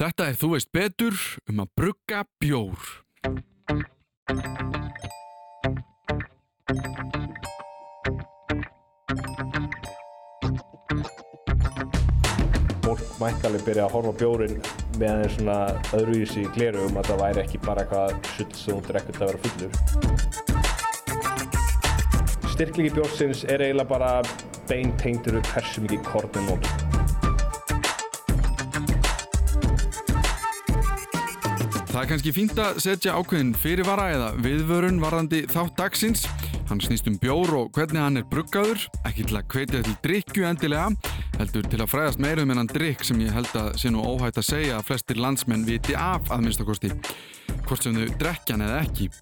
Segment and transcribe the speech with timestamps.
[0.00, 1.16] Þetta er Þú veist betur
[1.50, 2.80] um að brugga bjór.
[12.80, 14.56] Fólk mætti alveg byrja að horfa bjórin
[14.96, 15.60] meðan þeir svona
[15.98, 19.42] öðruvísi gleru um að það væri ekki bara eitthvað sull sem þú drekkut að vera
[19.44, 19.72] fullur.
[22.54, 24.24] Styrklingi bjórsins er eiginlega bara
[24.64, 26.89] bein tengdur við hversu mikið kornum nótum.
[32.00, 36.22] Það er kannski fínt að setja ákveðin fyrirvara eða viðvörun varðandi þátt dagsins.
[36.70, 40.48] Hann snýst um bjór og hvernig hann er bruggaður, ekki til að hvetja til drikju
[40.48, 40.88] endilega,
[41.36, 44.40] heldur til að fræðast meira um hennan drikk sem ég held að sé nú óhætt
[44.40, 46.94] að segja að flestir landsmenn viti af að minnstakosti,
[47.68, 49.12] hvort sem þau drekkjan eða ekki.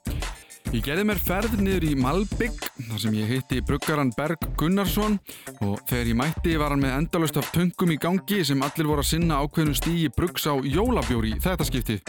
[0.69, 2.59] Ég gerði mér ferð niður í Malbygg
[2.91, 5.17] þar sem ég hitti bruggaran Berg Gunnarsson
[5.65, 9.05] og þegar ég mætti var hann með endalust af töngum í gangi sem allir voru
[9.05, 12.03] að sinna ákveðnum stígi bruggs á jólabjóri þetta skiptið.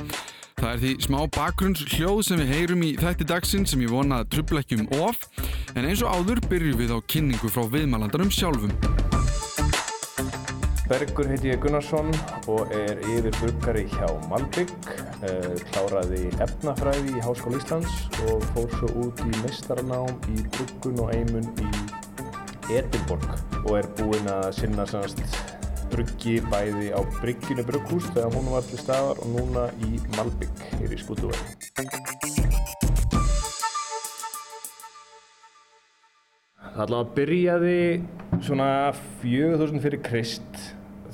[0.60, 4.20] Það er því smá bakgrunns hljóð sem við heyrum í þætti dagsinn sem ég vona
[4.20, 5.24] að trubla ekki um of
[5.76, 8.76] en eins og áður byrjum við á kynningu frá viðmælandarum sjálfum.
[10.90, 12.08] Bergur heiti ég Gunnarsson
[12.50, 14.72] og er yfir bruggari hjá Malbygg,
[15.22, 21.12] uh, kláraði efnafræði í Háskóla Íslands og fór svo út í meistaranám í bruggun og
[21.14, 21.68] eimun í
[22.74, 23.28] Edinborg
[23.60, 25.22] og er búinn að sinna sannast
[25.94, 30.98] bruggi bæði á Bryggjunu brugghús þegar hún var til staðar og núna í Malbygg hér
[30.98, 31.54] í Skútuvæði.
[36.66, 37.80] Það allavega byrjaði
[38.46, 38.70] svona
[39.22, 40.69] 4000 fyrir Krist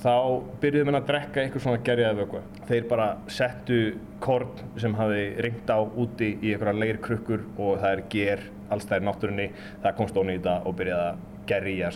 [0.05, 2.41] þá byrjuðum við að drekka eitthvað svona gerjaði vöku.
[2.69, 3.79] Þeir bara settu
[4.21, 8.85] korn sem hafi ringt á úti í einhverja leir krukkur og það er ger alls
[8.85, 9.47] það er náttúrunni,
[9.81, 11.89] það komst ón í þetta og byrjaði að gerja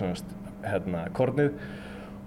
[0.66, 1.54] hérna, kornið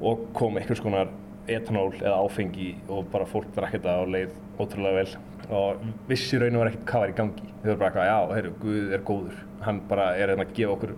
[0.03, 1.11] og kom einhvers konar
[1.51, 6.57] etanól eða áfengi og bara fólk drakk þetta og leið ótrúlega vel og vissi raun
[6.57, 7.49] og verið ekkert hvað var í gangi.
[7.63, 9.41] Þau voru bara eitthvað, já, heyrðu, Guð er góður.
[9.67, 10.95] Hann bara er hérna að gefa okkur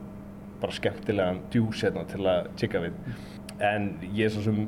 [0.61, 2.99] bara skemmtilegan djús hérna til að tjekka við.
[3.63, 4.65] En ég er svo sem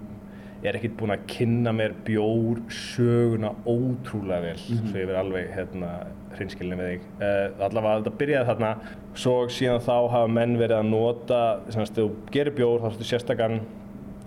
[0.67, 4.91] er ekkert búinn að kynna mér bjór söguna ótrúlega vel mm -hmm.
[4.91, 5.91] svo ég verði alveg hérna
[6.37, 7.03] hreinskilin með þig.
[7.21, 8.71] Uh, allavega þetta byrjaði þarna
[9.15, 13.05] svo síðan þá hafa menn verið að nota þannig að þú gerir bjór þá ertu
[13.05, 13.61] sérstakann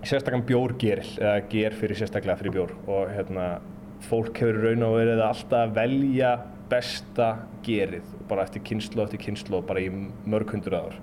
[0.02, 3.60] sérstakann bjórgeril eða ger fyrir sérstaklega fyrir bjór og hérna
[4.00, 6.32] fólk hefur raun og verið alltaf að velja
[6.70, 7.30] besta
[7.66, 9.90] gerið bara eftir kynslu eftir kynslu bara í
[10.24, 10.98] mörg hundur aður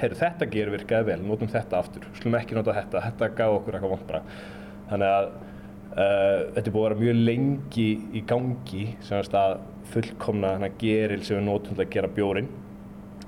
[0.00, 2.06] heyrðu þetta ger virkaði vel, notum þetta aftur.
[2.18, 4.22] Slum ekki nota þetta, þetta gaf okkur eitthvað vond bara.
[4.90, 9.60] Þannig að uh, þetta er búið að vera mjög lengi í gangi sem að
[9.92, 12.50] fullkomna hana geril sem við notum til að gera bjórin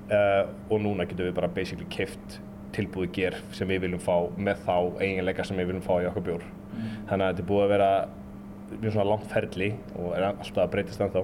[0.09, 2.41] uh, og núna getum við bara basically keft
[2.75, 6.29] tilbúið ger sem við viljum fá með þá eiginleika sem við viljum fá í okkur
[6.31, 6.45] bjór.
[6.75, 6.95] Mm.
[7.09, 7.91] þannig að þetta er búið að vera
[8.75, 11.23] mjög svona langt ferli og er alltaf að breytast ennþá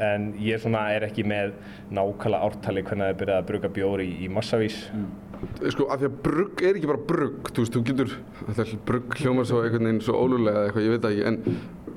[0.00, 1.52] en ég svona er ekki með
[1.92, 4.78] nákvæmlega ártali hvernig það er byrjað að brugga bjóri í, í massavís.
[4.94, 5.10] Mm.
[5.42, 8.12] Sko af því að brugg er ekki bara brugg þú veist, þú getur,
[8.46, 11.38] þetta er brugg hljómar svo einhvern veginn svo ólulega eða eitthvað, ég veit ekki en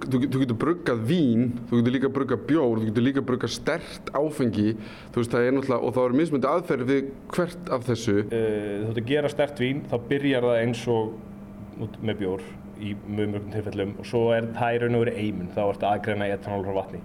[0.02, 4.12] þú, þú getur bruggað vín þú getur líka bruggað bjór, þú getur líka bruggað stert
[4.18, 4.74] áfengi,
[5.14, 8.18] þú veist, það er náttúrulega og þá er mismundi aðferð við hvert af þessu.
[8.26, 8.36] Uh,
[8.82, 12.46] Þú ert að gera stert vín þá byrjar það eins og með bjór
[12.82, 15.84] í mjög mörgum tilfellum og svo er það í raun og verið eimun þá ert
[15.84, 17.02] að aðgreina etanól frá vatni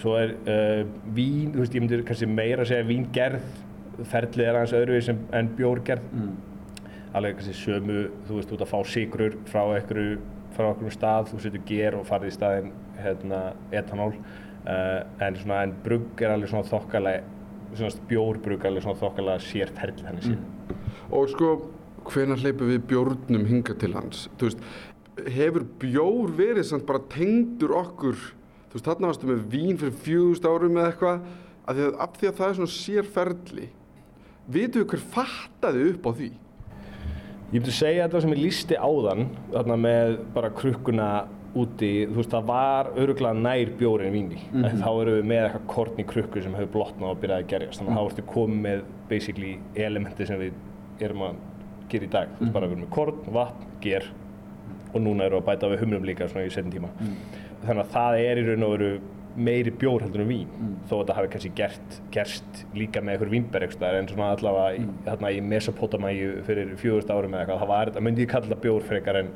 [0.00, 0.82] svo er uh,
[1.14, 3.44] vín, þú veist, ég myndir kannski meira að segja víngerð
[4.10, 6.32] ferlið er aðeins öðruvís en bjórgerð mm.
[7.14, 10.16] alveg kannski sömu þú veist, ert að fá sigrur frá einhverju
[10.54, 12.72] frá einhverjum stað, þú setur ger og farið í staðin
[13.02, 13.44] hérna,
[13.74, 17.30] etanól uh, en svona, en brugg er alveg svona þokkalega
[17.74, 20.50] svona bjórbrugg alveg svona þokkalega sért herlið henni síðan mm.
[21.14, 21.50] Og sko,
[22.08, 24.24] hvena hleypum við bjórnum hinga til hans?
[24.38, 24.62] Þú veist,
[25.34, 28.16] hefur bjór verið samt bara tengdur okkur
[28.74, 31.26] þú veist, þarna varstu með vín fyrir fjúðust árum eða eitthvað
[31.64, 33.68] af því, af því að það er svona sérferðli
[34.56, 36.30] vitum við hver fattaði upp á því?
[37.54, 41.08] Ég myndi segja þetta sem ég lísti áðan þarna með bara krukkuna
[41.54, 44.70] úti, þú veist, það var öruglega nær bjórin víni, mm -hmm.
[44.70, 47.50] en þá eru við með eitthvað korn í krukku sem hefur blotnað og byrjaði að
[47.52, 50.52] gerjast, þannig að þá ertu komið með basically elementi sem við
[50.98, 51.36] erum að
[51.88, 54.10] gera í dag, þú veist, bara við erum með korn, vatn, ger
[54.94, 56.88] og núna eru að bæta við humnum líka svona í setjum tíma.
[57.00, 57.16] Mm.
[57.68, 58.94] Þannig að það er í raun og veru
[59.34, 60.74] meiri bjór heldur en vín mm.
[60.86, 64.92] þó að þetta hafi kannski gert, gerst líka með einhver vínbergstar en svona allavega mm.
[65.08, 68.86] þarna í Mesopotamæju fyrir fjóðust árum eða eitthvað það var, það myndi ég kalla bjór
[68.86, 69.32] frekar en,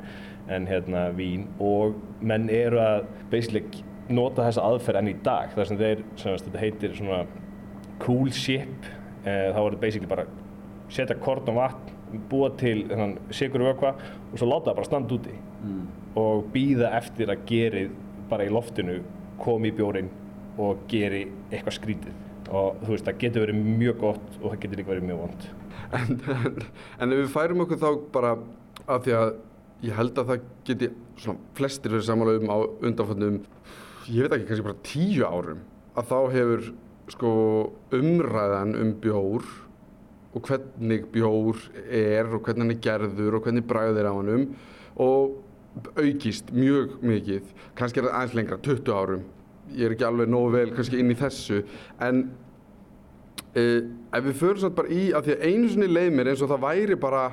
[0.55, 5.69] en hérna vín og menn eru að basically nota þessa aðferð enn í dag þar
[5.69, 7.21] sem þeir, sem þetta heitir svona
[8.01, 8.89] cool ship
[9.25, 10.29] eh, þá er þetta basically bara
[10.89, 11.95] setja korn og vatn
[12.29, 12.87] búa til
[13.35, 13.91] sigur vökva
[14.31, 15.81] og svo láta það bara standa úti mm.
[16.17, 17.91] og býða eftir að gerið
[18.29, 18.99] bara í loftinu
[19.39, 20.09] komi í bjórin
[20.59, 22.17] og geri eitthvað skrítið.
[22.49, 25.47] Og þú veist það getur verið mjög gott og það getur líka verið mjög vond.
[25.89, 26.57] En, en,
[27.01, 28.35] en ef við færum okkur þá bara
[28.89, 29.31] af því að
[29.85, 30.89] ég held að það geti
[31.19, 32.57] svona flestir verið samála um á
[32.89, 33.39] undanfannum,
[34.09, 35.63] ég veit ekki, kannski bara tíu árum,
[35.95, 36.69] að þá hefur
[37.09, 37.31] sko
[37.95, 39.45] umræðan um bjór
[40.29, 44.43] og hvernig bjór er og hvernig hann er gerður og hvernig bragðir á hannum
[45.01, 45.39] og
[45.95, 49.25] aukist mjög mikið, kannski er það aðeins lengra, 20 árum,
[49.75, 51.61] ég er ekki alveg nógu vel kannski inn í þessu,
[52.05, 52.23] en
[53.53, 53.81] uh,
[54.17, 56.51] ef við förum samt bara í að því að einu sinni leið mér eins og
[56.51, 57.27] það væri bara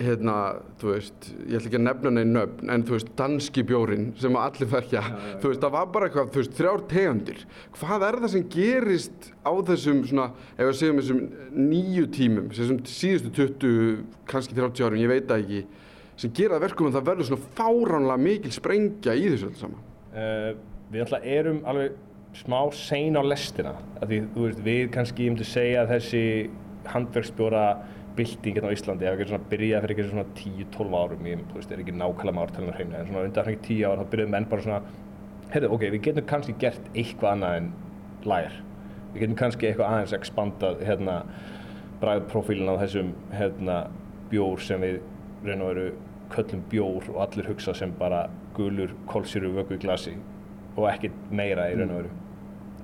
[0.00, 0.34] hérna,
[0.80, 4.36] þú veist, ég ætla ekki að nefna neina nöfn, en þú veist, danski bjórin sem
[4.38, 5.02] að allir þekkja,
[5.42, 7.42] þú veist, það var bara eitthvað, þú veist, þrjár tegundir.
[7.78, 11.22] Hvað er það sem gerist á þessum svona, ef við segjum þessum
[11.68, 15.62] nýju tímum, þessum síðustu 20, kannski 30 árum, ég veit það ekki,
[16.22, 19.84] sem gera það verkum að það verður svona fáránlega mikil sprengja í þessu öllu saman?
[20.14, 20.50] uh,
[20.92, 21.94] Við alltaf erum alveg
[22.36, 26.22] smá sein á lestina því veist, við kannski, ég myndi segja að þessi
[26.92, 27.64] handverksbjóra
[28.16, 31.82] byltingin á Íslandi ef ekki svona byrjaði fyrir ekki svona 10-12 árum ég veist, er
[31.82, 34.66] ekki nákvæmlega með ártalinu hreinu en svona undan hreinu 10 ár þá byrjuði menn bara
[34.66, 34.80] svona
[35.52, 37.70] heyrðu, ok, við getum kannski gert eitthvað annað en
[38.28, 38.58] lær
[39.14, 41.18] við getum kannski eitthvað aðeins expandað hérna
[42.02, 43.78] bræðprofílin á þessum hérna
[44.32, 45.00] bjór sem við
[45.46, 45.86] raun og veru
[46.32, 48.26] köllum bjór og allir hugsa sem bara
[48.56, 50.16] gulur kólsýru vöku í glasi
[50.76, 52.12] og ekkert meira í raun og veru.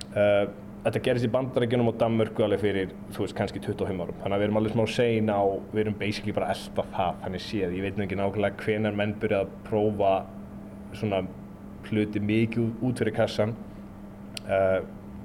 [0.09, 0.43] Uh,
[0.85, 4.19] þetta gerist í bandarækjunum og Danmörku alveg fyrir, þú veist, kannski 25 árum.
[4.21, 5.41] Þannig að við erum alveg smá sein á,
[5.73, 9.17] við erum basically bara elda það, þannig séð, ég veit nú ekki nákvæmlega hvenar menn
[9.21, 10.13] byrja að prófa
[10.97, 11.23] svona
[11.89, 13.53] hluti mikið út fyrir kassan
[14.49, 14.79] uh,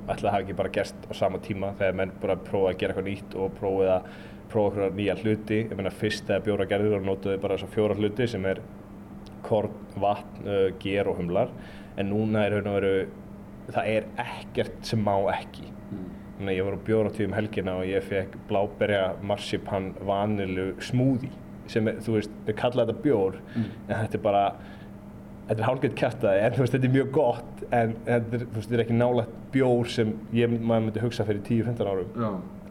[0.05, 2.95] ætla það hafi ekki bara gerst á sama tíma þegar menn bara prófa að gera
[2.95, 4.09] eitthvað nýtt og prófið að
[4.53, 5.61] prófa eitthvað nýja hluti.
[5.65, 8.63] Ég meina fyrst þegar bjóra gerður og notuði bara þessa fjóra hluti sem er
[9.45, 11.53] korn, vatn, uh, ger og humlar.
[12.01, 12.95] En núna er hérna veru
[13.73, 15.71] það er ekkert sem má ekki.
[16.35, 21.31] Þannig að ég var á bjóratíð um helgina og ég fekk bláberja marsipan vanilu smúði
[21.71, 24.43] sem er, þú veist, við kalla þetta bjór en þetta er bara
[25.49, 28.59] þetta er hálfgeitt kæftæði en þú veist, þetta er mjög gott en þetta er, þú
[28.59, 32.13] veist, þetta er ekki nálægt bjór sem ég, maður myndi hugsa fyrir 10-15 árum.
[32.19, 32.31] Já.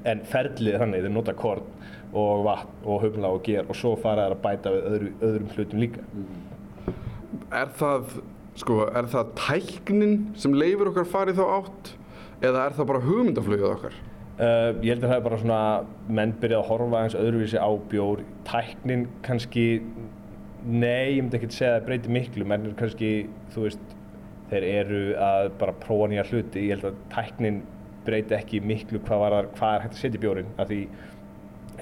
[0.09, 1.67] En ferlið er þannig, þeir nota korn
[2.13, 5.51] og vatn og humla og ger og svo fara þær að bæta við öðru, öðrum
[5.55, 6.05] hlutum líka.
[7.53, 8.15] Er það,
[8.61, 11.93] sko, er það tæknin sem leifur okkar farið þá átt
[12.43, 14.01] eða er það bara hugmyndaflögið okkar?
[14.33, 15.57] Uh, ég held að það er bara svona
[16.17, 18.23] menn byrjað að horfa eins öðruvísi á bjór.
[18.49, 19.65] Tæknin kannski
[20.63, 22.47] nei, ég myndi ekki segja að það breyti miklu.
[22.49, 23.11] Menn er kannski,
[23.53, 23.93] þú veist
[24.49, 26.65] þeir eru að bara prófa nýja hluti.
[26.65, 27.61] Ég held að tæknin
[28.07, 30.81] breyti ekki miklu hvað, var, hvað er hægt að setja í bjórin af því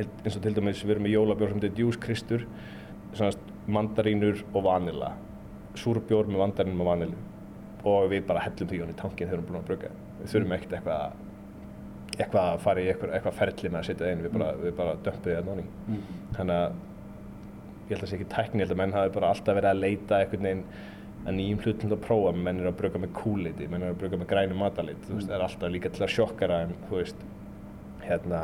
[0.01, 2.45] eins og til dæmis við erum með jólabjór sem heitir Djús Kristur
[3.11, 3.31] svona
[3.71, 5.11] mandarínur og vanila
[5.79, 7.19] súrbjór með mandarínum og vanilu
[7.87, 9.91] og við bara hellum því hann í tankin þegar við erum búin að bruka
[10.21, 11.19] við þurfum ekkert eitthvað að
[12.19, 14.73] eitthvað að fara í eitthvað, eitthvað ferli með að setja það inn, við bara, við
[14.77, 15.65] bara dömpum því að náni.
[16.37, 16.79] Þannig að
[17.91, 19.71] ég held að það sé ekki tækni, ég held að menn hafi bara alltaf verið
[19.71, 20.65] að leita einhvern veginn
[21.21, 24.01] að nýjum hlutum til að prófa, menn eru að bruka með kúliti, menn eru að
[24.01, 26.97] bruka með grænu matalit, þú veist, það er alltaf líka til að sjokkara en, þú
[26.97, 27.25] veist,
[28.07, 28.41] hérna,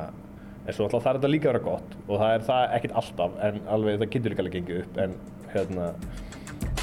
[0.63, 3.39] en svo alltaf er þetta líka að vera gott og það er það ekkert alltaf,
[3.47, 5.17] en alveg það getur líka alveg gengið upp, en,
[5.55, 5.89] hérna,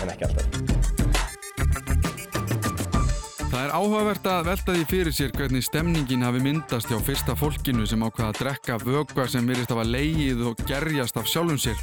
[0.02, 0.82] en ekki alltaf.
[3.54, 7.86] Það er áhugavert að velta því fyrir sér hvernig stemningin hafi myndast hjá fyrsta fólkinu
[7.86, 11.78] sem ákvaða að drekka vögva sem virðist að var leigið og gerjast af sjálfum sér.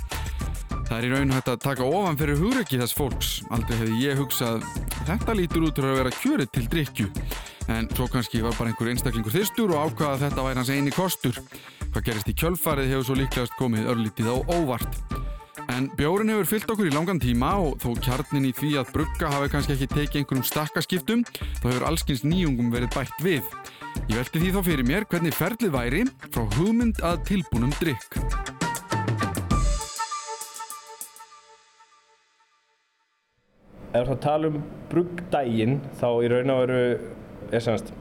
[0.91, 3.27] Það er í raun hægt að taka ofan fyrir hugreiki þess fólks.
[3.55, 4.65] Aldrei hefði ég hugsað
[5.07, 7.05] þetta lítur út fyrir að vera kjörið til drikju.
[7.71, 10.91] En svo kannski var bara einhver einstaklingur þyrstur og ákvaða að þetta væri hans eini
[10.91, 11.39] kostur.
[11.93, 15.01] Hvað gerist í kjölfarið hefur svo líklegast komið örlítið á óvart.
[15.71, 19.31] En bjórin hefur fyllt okkur í langan tíma og þó kjarnin í því að brugga
[19.31, 21.23] hafi kannski ekki tekið einhverjum stakkaskiptum,
[21.63, 23.47] þá hefur allskins nýjungum verið bætt við.
[24.11, 28.50] Ég velti því þá fyrir mér hvernig ferlið væri frá hugmynd að tilbúnum drikk.
[33.91, 36.83] Ef þú tala um bruggdægin þá í raun og veru
[37.51, 37.91] er semst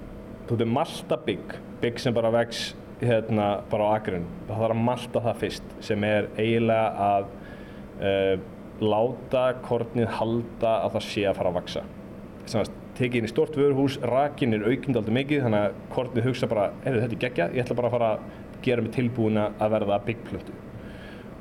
[0.47, 2.71] þú veitum malta bygg sem bara vex
[3.01, 7.29] hérna bara á agrun það þarf að malta það fyrst sem er eiginlega að
[8.07, 8.35] uh,
[8.81, 11.85] láta kornið halda að það sé að fara að vaksa
[12.51, 16.51] semst tekið inn í stort vöruhús rakin er aukind aldrei mikið þannig að kornið hugsa
[16.51, 19.79] bara heyrðu þetta er geggja ég ætla bara að fara að gera mig tilbúina að
[19.79, 20.59] verða byggplöntu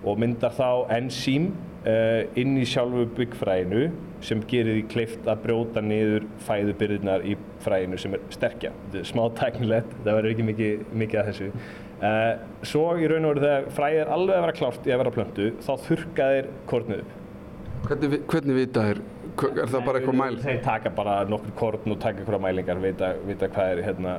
[0.08, 1.50] og myndar þá ensím
[1.88, 3.89] uh, inn í sjálfu byggfræinu
[4.24, 8.72] sem gerir því kleift að brjóta niður fæðubyrðunar í fræinu sem er sterkja.
[8.89, 11.51] Þetta er smá tæknilegt, það verður ekki mikið, mikið að þessu.
[12.00, 12.34] Uh,
[12.68, 15.15] svo í raun og veru þegar fræið er alveg að vera klárt í að vera
[15.18, 17.15] plöntu, þá þurrka þeir kornið upp.
[17.88, 18.84] Hvernig, hvernig vita?
[19.39, 20.38] Hva- Er það bara eitthvað mæl?
[20.44, 24.18] Þeir taka bara nokkur korn og taka einhverja mælingar, vita, vita hvað er hérna,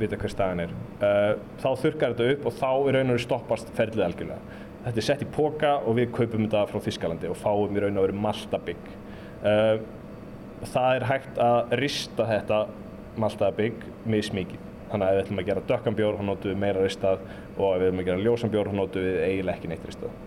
[0.00, 0.74] vita hver staðan er.
[1.00, 4.58] Uh, þá þurrkar þetta upp og þá í raun og veru stoppast ferlið algjörlega.
[4.82, 8.00] Þetta er sett í póka og við kaupum þetta frá Þískalandi og fáum í raun
[8.00, 8.88] og veru maltabygg.
[9.42, 9.76] Uh,
[10.72, 12.64] það er hægt að rista þetta
[13.22, 14.68] maltabygg mismikið.
[14.92, 17.22] Þannig að ef við ætlum að gera dökkan bjór, þá notum við meira ristað
[17.56, 20.18] og ef við ætlum að gera ljósan bjór, þá notum við eiginlega ekki neitt ristað.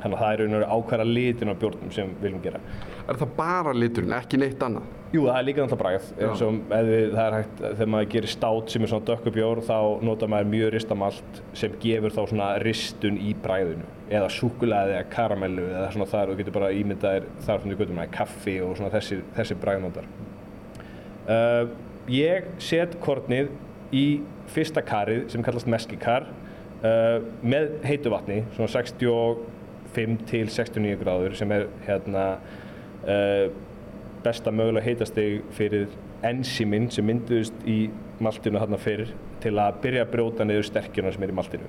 [0.00, 2.60] Þannig að það er raun og veru ákværa litin á bjórnum sem við viljum gera.
[3.10, 4.84] Er það bara liturinn, ekki neitt annað?
[5.10, 6.10] Jú, það er líka náttúrulega bragð.
[6.22, 10.30] eins og það er hægt, þegar maður gerir stát sem er svona dökkubjór þá notar
[10.30, 15.88] maður mjög ristamalt sem gefur þá svona ristun í bragðinu eða súkulaði eða karamellu eða
[15.96, 19.58] svona þar og getur bara ímyndaðir þar við göttum maður kaffi og svona þessi, þessi
[19.64, 20.08] bragðnótar.
[21.26, 21.74] Uh,
[22.14, 23.50] ég set kornið
[23.90, 24.06] í
[24.54, 26.30] fyrsta karið sem kallast meskikar
[26.86, 32.26] uh, með heitu vatni, svona 65 til 69 gráður sem er hérna
[34.24, 35.88] besta mögulega heitastig fyrir
[36.26, 37.78] enzíminn sem mynduðust í
[38.20, 39.06] maltinu þarna fyrr
[39.40, 41.68] til að byrja að brjóta niður sterkjuna sem er í maltinu.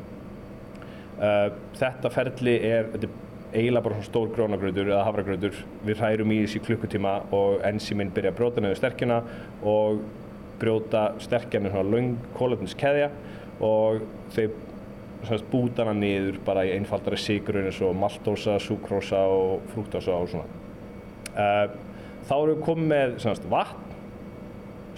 [1.21, 5.61] Uh, þetta ferli er, þetta er eiginlega bara svona stór grónagrautur eða hafragrautur.
[5.87, 9.21] Við hrærum í þessi klukkutíma og enzíminn byrja að brjóta niður sterkjuna
[9.71, 10.01] og
[10.61, 13.09] brjóta sterkjan er svona löng kólefniskeðja
[13.61, 14.03] og
[14.35, 20.29] semst, búta hana niður bara í einfaldari sigrun eins og maltósa, súkrósa og frúktósa og
[20.33, 20.60] svona.
[21.31, 21.71] Uh,
[22.27, 23.95] þá erum við komið með semst, vatn,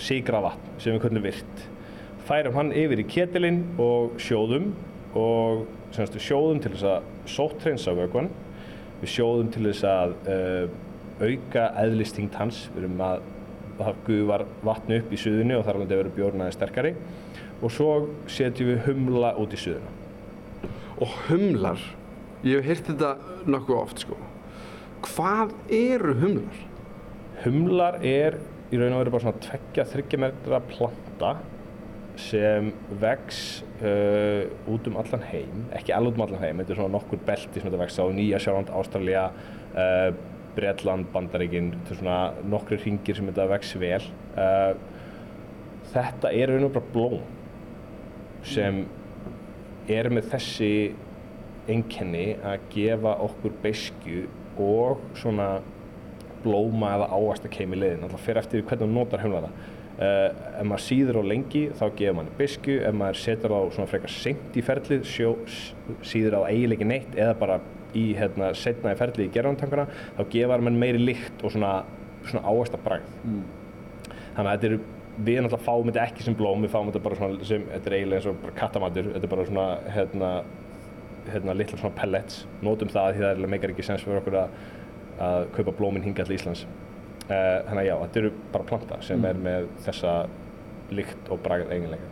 [0.01, 1.65] sigra vatn sem við köllum virt.
[2.27, 4.71] Færum hann yfir í ketilinn og sjóðum
[5.19, 8.31] og semst, við sjóðum til þess að sótthreinsa vökvann.
[9.03, 10.65] Við sjóðum til þess að uh,
[11.21, 12.65] auka eðlistingt hans.
[12.73, 13.27] Við erum að
[13.79, 16.93] það gufar vatn upp í suðunni og þar alveg verður bjórnaði sterkari.
[17.63, 17.91] Og svo
[18.31, 19.99] setjum við humla út í suðuna.
[21.03, 21.81] Og humlar,
[22.45, 24.17] ég hef heyrt þetta nokkuð oft sko.
[25.03, 26.59] Hvað eru humlar?
[27.43, 28.37] Humlar er
[28.71, 31.33] í raun og veru bara svona tveggja, þryggja metra planta
[32.23, 32.69] sem
[33.01, 36.93] vex uh, út um allan heim, ekki alveg út um allan heim, þetta er svona
[36.93, 39.23] nokkur belti sem þetta vex á Nýja Sjáland, Ástralja,
[39.73, 40.09] uh,
[40.53, 42.19] Bretland, Bandaríkin, þetta er svona
[42.53, 44.03] nokkru ringir sem þetta vex vel.
[44.37, 44.75] Uh,
[45.93, 47.25] þetta er raun og veru bara blóm
[48.45, 48.83] sem
[49.91, 50.73] er með þessi
[51.71, 54.25] einkenni að gefa okkur beiskju
[54.61, 55.47] og svona
[56.43, 59.51] blóma eða áast að keima í leiðin alltaf fyrir eftir hvernig hún notar humlara
[59.97, 60.29] uh,
[60.59, 64.13] ef maður síður á lengi þá gefur manni bisku, ef maður setur á svona frekar
[64.13, 65.35] seint í ferlið sjó,
[66.05, 67.59] síður á eiginlega ekki neitt eða bara
[67.93, 71.75] í hérna, setna í ferlið í gerðantankana þá gefur mann meiri lykt og svona,
[72.25, 73.15] svona áast að bragð.
[73.27, 73.45] Mm.
[74.35, 74.77] þannig að þetta er
[75.13, 77.95] við náttúrulega fáum þetta ekki sem blóm við fáum þetta bara svona sem, þetta er
[77.99, 80.31] eiginlega eins og bara kattamatur þetta er bara svona hérna,
[81.31, 84.55] hérna litla svona pellets notum það því það meikar ekki sens fyrir okkur að
[85.23, 86.63] að kaupa blóminn hinga til Íslands.
[87.23, 90.13] Uh, þannig að já, þetta eru bara planta sem er með þessa
[90.91, 92.09] lykt og bragð eiginlega.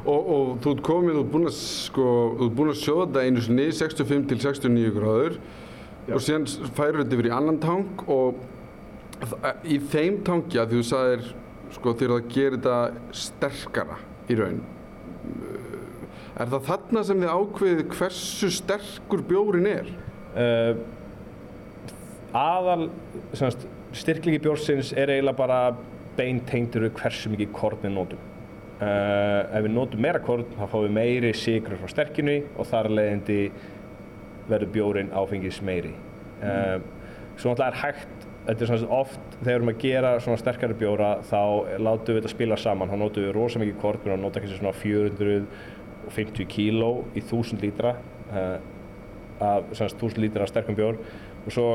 [0.00, 2.04] Og, og þú ert komið, þú ert búinn að, sko,
[2.56, 5.38] búinn að sjóða þetta einu sinni 65 til 69 gráður
[6.08, 6.14] Já.
[6.16, 6.46] og síðan
[6.76, 8.42] færur þetta yfir í annan tank og
[9.30, 11.26] þa- í þeim tanki að þú sagðir,
[11.76, 13.98] sko, þegar það gerir þetta sterkara
[14.28, 14.60] í raun.
[16.40, 19.88] Er það þarna sem þið ákveðið hversu sterkur bjórin er?
[20.32, 20.78] Uh,
[22.32, 22.86] aðal
[23.36, 23.66] semast,
[24.00, 25.58] styrklingi bjórsins er eiginlega bara
[26.16, 28.22] beintengdur við hversu mikið korn við notum.
[28.80, 32.88] Uh, ef við notum meira korn þá fáum við meiri sigur frá sterkinu og þar
[32.88, 33.38] af leiðandi
[34.48, 35.92] verður bjórin áfengis meiri.
[36.40, 36.78] Uh,
[37.36, 40.78] svo náttúrulega er hægt, þetta er svona oft þegar við erum að gera svona sterkari
[40.80, 41.42] bjóra þá
[41.84, 44.72] látum við þetta spila saman, þá notum við rosa mikið korn, við nota kannski svona
[46.10, 47.94] 450 kíló í 1000 lítra
[48.30, 48.58] uh,
[49.40, 50.98] af semast 1000 lítra af sterkum bjór
[51.46, 51.66] og svo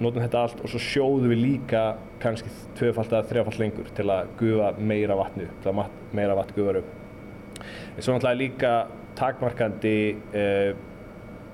[0.00, 1.84] notum þetta allt og svo sjóðum við líka
[2.22, 6.34] kannski tvöfalt eða þrjafalt lengur til að gufa meira vatni upp, til að mat- meira
[6.34, 6.88] vatn gufar upp.
[7.94, 8.72] En svo náttúrulega líka
[9.14, 9.96] takmarkandi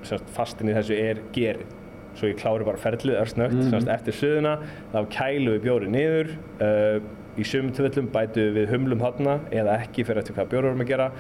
[0.07, 1.77] semast fastin í þessu er gerið.
[2.17, 3.93] Svo ég klári bara ferlið örsnögt, mm -hmm.
[3.95, 4.59] eftir suðuna,
[4.93, 7.01] þá kælum við bjórið niður, uh,
[7.39, 10.81] í sumum tilfellum bætum við humlum þarna eða ekki fyrir eftir hvað bjór við erum
[10.81, 11.11] að gera,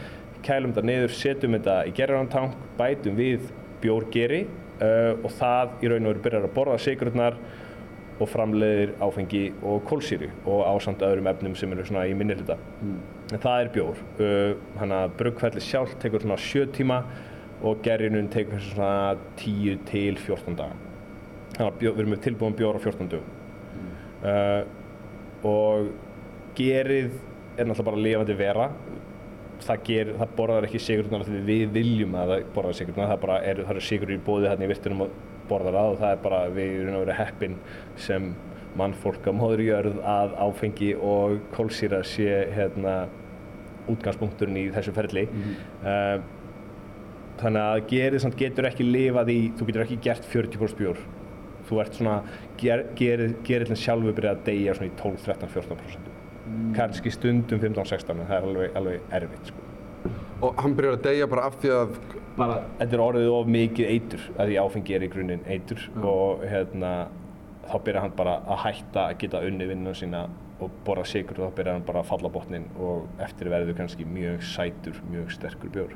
[0.47, 3.49] kælum þetta niður, setjum þetta í gerðarantang, bætum við
[3.83, 7.39] bjórgeri uh, og það í raun og veru byrjar að borða sigrurnar
[8.21, 12.59] og framleiðir áfengi og kólsýri og ásamt öðrum efnum sem eru svona í minni hluta.
[13.31, 14.03] En það er bjór.
[14.21, 17.01] Uh, Þannig að bruggferli sjálf tekur svona 7 tíma
[17.65, 20.77] og gerjunum tekur svona 10 til 14 daga.
[21.57, 23.37] Þannig að við erum með tilbúin bjór á 14 dögum.
[24.21, 24.63] Uh,
[25.49, 25.91] og
[26.59, 27.15] gerið
[27.57, 28.69] er náttúrulega bara lifandi vera.
[29.61, 33.11] Það, ger, það borðar ekki sigurnar því við viljum að það borðar sigurnar.
[33.11, 35.19] Það, bara er, það eru sigur í bóði hérna í virtunum og
[35.51, 37.57] borðar það og það er bara við erum að vera heppin
[38.01, 38.31] sem
[38.79, 42.99] mannfólk á móður jörð að áfengi og kólsýra sé hérna,
[43.91, 45.27] útgangspunkturinn í þessu ferli.
[45.83, 46.21] Uh,
[47.41, 51.03] þannig að samt getur ekki lifað í, þú getur ekki gert 40% bjór.
[51.69, 52.17] Þú ert svona,
[52.61, 56.10] ger, gerið, gerið sjálfur byrjað að deyja svona í 12, 13, 14%.
[56.51, 56.73] Mm.
[56.77, 59.67] Kannski stundum 15, 16, en það er alveg, alveg erfitt sko.
[60.41, 61.97] Og hann byrjar að deyja bara af því að
[62.41, 66.45] Bara, þetta er orðið of mikið eitur, að því áfengi er í grunninn eitur og
[66.49, 66.93] hérna,
[67.67, 70.23] þá byrjar hann bara að hætta að geta unni vinnunum sína
[70.61, 74.07] og borða sigur og þá byrjar hann bara að falla botnin og eftir verður kannski
[74.09, 75.95] mjög sætur, mjög sterkur bjór.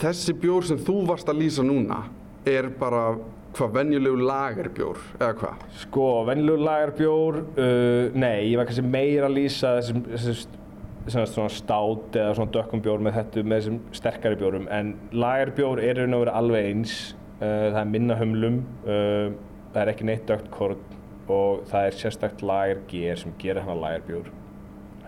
[0.00, 2.02] þessi bjór sem þú varst að lýsa núna
[2.48, 3.18] er bara
[3.56, 5.62] hvað venjulegu lagerbjór eða hvað?
[5.82, 12.18] Sko, vennilegur lagarbjór, uh, nei, ég var kannski meira að lýsa þessum, þessum svona, stát
[12.20, 16.24] eða svona dökkum bjór með þetta með þessum sterkari bjórum en lagarbjór er raun og
[16.24, 16.96] verið alveg eins
[17.40, 19.34] uh, það er minna humlum uh,
[19.72, 20.88] það er ekki neitt dökt korn
[21.32, 24.30] og það er sérstakt lagarger sem gerir hana lagarbjór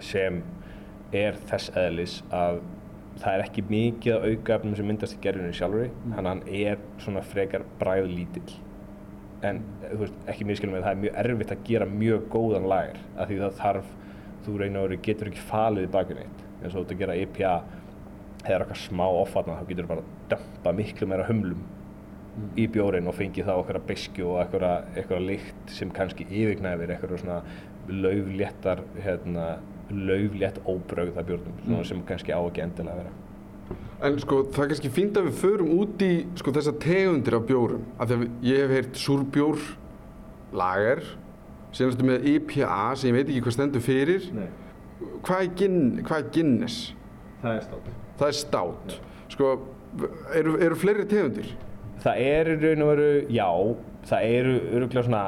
[0.04, 0.42] sem
[1.14, 2.60] er þess eðlis að
[3.22, 7.22] það er ekki mikið af aukaefnum sem myndast í gerðinu sjálfur að hann er svona
[7.24, 8.56] frekar bræð lítill
[9.44, 13.00] en þú veist, ekki miskilum með það er mjög erfitt að gera mjög góðan lager
[13.14, 13.92] af því það þarf,
[14.46, 17.02] þú reynir að vera getur ekki falið í bakinn eitt eins og þú ert að
[17.02, 17.54] gera IPA
[18.44, 21.64] eða eitthvað smá offarnar þá getur þú bara að dömpa miklu meira humlum
[22.58, 27.38] í bjórin og fengið þá okkar beskju og eitthvað, lykt sem kannski yfirgnæfir eitthvað svona
[27.88, 29.46] laufléttar hérna,
[29.90, 33.14] lauflétt óbrögða bjórnum svona sem kannski á ekki endilega að vera.
[34.04, 37.46] En sko það er kannski fínt að við förum út í sko þessa tegundir af
[37.48, 39.62] bjórum af því að ég hef heyrt súrbjór
[40.54, 41.04] lager
[41.74, 44.26] ertu með IPA sem ég veit ekki hvað stendur fyrir.
[44.36, 44.46] Nei,
[45.26, 46.76] hvað er, gin, hvað er Guinness?
[47.44, 48.94] það er státt Það er stát
[49.34, 49.48] sko
[50.38, 51.48] eru, eru fleiri tegundir?
[52.04, 53.48] Það er í raun og veru, já,
[54.10, 55.22] það eru öruglega svona,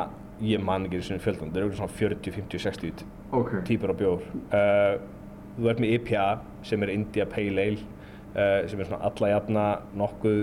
[0.45, 3.05] ég man ekki þessum fjöldan, það eru svona 40, 50, 60
[3.37, 4.27] Ok típur af bjór.
[4.53, 4.97] Uh,
[5.57, 6.27] þú ert með IPA
[6.67, 7.87] sem er India Pale Ale,
[8.35, 9.65] uh, sem er svona alla jafna
[9.97, 10.43] nokkuð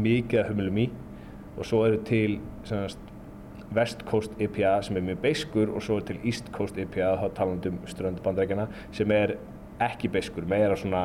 [0.00, 0.88] mikið af humulum í
[1.56, 2.98] og svo eru til semast,
[3.74, 7.28] West Coast IPA sem er mjög beiskur og svo er til East Coast IPA, þá
[7.36, 9.36] talandi um ströndu bandarækjana, sem er
[9.80, 11.04] ekki beiskur, meira svona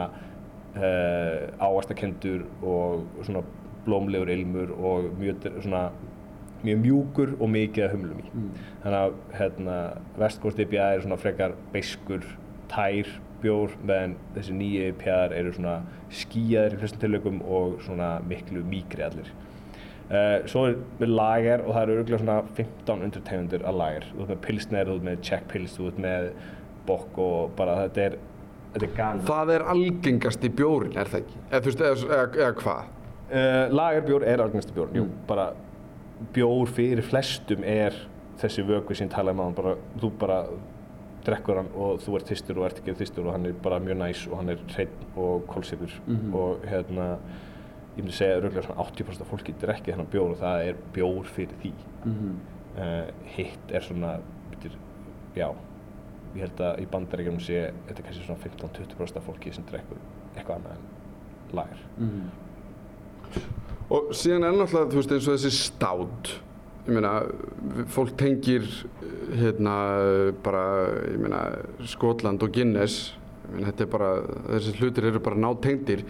[0.75, 3.43] uh, ávastakendur og svona
[3.85, 5.89] blómlegur ilmur og mjög, svona,
[6.63, 8.31] mjög mjúkur og mikið af humlum í.
[8.83, 9.77] Þannig að hérna,
[10.21, 12.27] West Coast IPA er svona frekar beiskur,
[12.71, 13.09] tær
[13.43, 15.79] bjór meðan þessi nýju IPA eru svona
[16.13, 19.31] skíjaðir í flestum tilökum og svona miklu mýkri allir.
[20.05, 24.07] Uh, svo er við lager og það eru örgulega svona 15 undirtegundir að lager.
[24.11, 26.27] Þú ert með pilsner, þú ert með Czech pils, þú ert með
[26.85, 28.17] bokk og bara þetta er,
[28.75, 29.23] þetta er galið.
[29.31, 31.41] Það er algengast í bjórin, er það ekki?
[31.49, 32.91] Eða, eða, eða, eða hvað?
[33.25, 35.47] Uh, lagerbjór er algengasti bjór, jú, bara
[36.35, 37.95] bjór fyrir flestum er
[38.39, 40.39] þessi vökvi sem talaði um áðan, bara, þú bara
[41.25, 43.97] drekkur hann og þú ert þyrstur og ert ekki þyrstur og hann er bara mjög
[43.97, 45.93] næs og hann er hreinn og kólsifur
[46.37, 47.07] og hérna,
[47.95, 51.25] ég myndi segja röglega svona 80% af fólki drekki þennan bjór og það er bjór
[51.25, 51.73] fyrir því.
[52.75, 54.17] Uh, hitt er svona,
[54.51, 54.73] betur,
[55.35, 55.47] já,
[56.35, 60.01] ég held að í bandaríkjum sé, þetta er kannski svona 15-20% af fólki sem drekkur
[60.35, 61.85] eitthvað annað en lager.
[63.93, 66.31] Og síðan er náttúrulega, þú veist, eins og þessi stát.
[66.85, 67.11] Ég meina,
[67.93, 68.65] fólk tengir
[69.37, 69.75] hérna
[70.45, 70.63] bara,
[71.11, 71.43] ég meina,
[71.89, 73.13] Skotland og Guinness.
[73.45, 74.09] Ég meina, þetta er bara,
[74.47, 76.01] þessi hlutir eru bara nátengdir.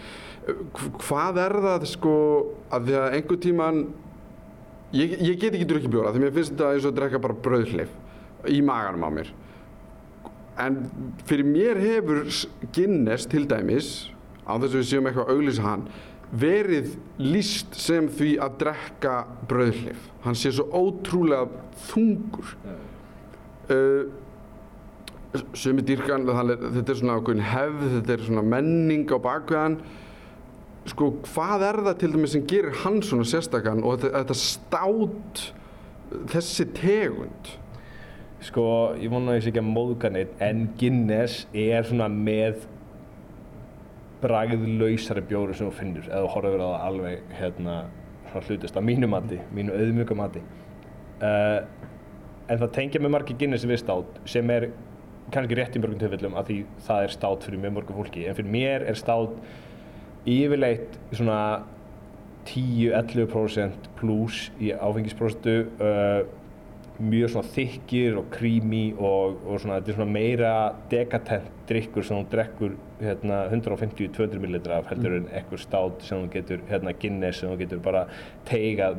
[1.01, 2.15] Hvað er það, sko,
[2.71, 3.83] að því að einhver tíman,
[4.95, 7.39] ég, ég get ekki drukkið bjóra, því mér finnst þetta eins og að drekka bara
[7.47, 7.95] brauðhlif
[8.55, 9.35] í maganum á mér.
[10.63, 10.83] En
[11.27, 12.23] fyrir mér hefur
[12.71, 13.95] Guinness til dæmis,
[14.47, 15.89] á þess að við séum eitthvað að auglýsa hann,
[16.31, 19.15] verið líst sem því að drekka
[19.49, 20.07] brauðhlif.
[20.25, 21.47] Hann sé svo ótrúlega
[21.89, 22.55] þungur.
[23.69, 24.05] Uh,
[25.57, 29.77] Sumi dýrkan, þetta er svona ákveðin hefð, þetta er svona menning á bakveðan.
[30.88, 35.41] Sko, hvað er það til dæmis sem gerir hann svona sérstakann og þetta, þetta stát,
[36.31, 37.51] þessi tegund?
[38.45, 38.65] Sko,
[39.01, 42.67] ég vona að ég sé ekki að móðga neitt, en Guinness er svona með
[44.23, 47.75] bragðlausari bjóru sem þú finnur, eða þú horfir á það alveg hérna,
[48.30, 50.43] svona hlutist að mínu mati, mínu auðmjöga mati.
[51.21, 51.60] Uh,
[52.49, 54.69] en það tengja með margir Guinness við stát sem er
[55.34, 58.38] kannski rétt í mörgum tilfellum að því það er stát fyrir mjög mörgum fólki, en
[58.38, 59.39] fyrir mér er stát
[60.30, 61.39] yfirleitt svona
[62.45, 66.25] 10-11% pluss í áfengispróstu uh,
[66.99, 70.51] mjög svona þykkir og creamy og, og svona, þetta er svona meira
[70.91, 76.29] dekatent drikkur sem þú drekkur hérna, 150-200 ml af heldur en ekkur stát sem þú
[76.38, 78.05] getur hérna, Guinness sem þú getur bara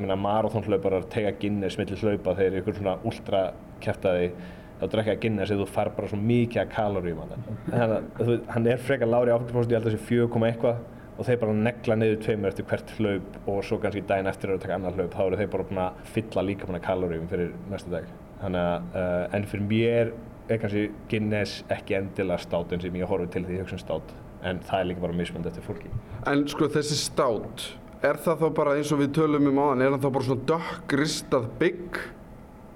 [0.01, 3.47] minna marathónhlauparar teiga Guinness millir hlaupa þegar ykkur svona ultra
[3.85, 4.29] kæftæði
[4.81, 7.23] þá drekka Guinness eða þú far bara svo mikið að kaloríum
[7.73, 7.97] hann,
[8.53, 10.85] hann er frekar lári áfengisprost, ég held að það sé 4, eitthvað
[11.17, 14.63] og þeir bara negla niður tveimur eftir hvert hlaup og svo kannski daginn eftir að
[14.65, 17.55] taka annar hlaup þá eru þeir bara búin að fylla líka búin að kaloríum fyrir
[17.73, 18.11] næsta dag.
[18.43, 20.13] Þannig að uh, en fyrir mér
[20.47, 23.83] er kannski Guinness ekki endilega stát eins sem ég horfi til því ég hugsa um
[23.83, 24.15] stát
[24.47, 25.91] en það er líka bara mismönd eftir fólki.
[26.29, 27.71] En sko þessi stát
[28.05, 30.47] er það þá bara eins og við tölum um áðan er það þá bara svona
[30.53, 32.01] dökkristað bygg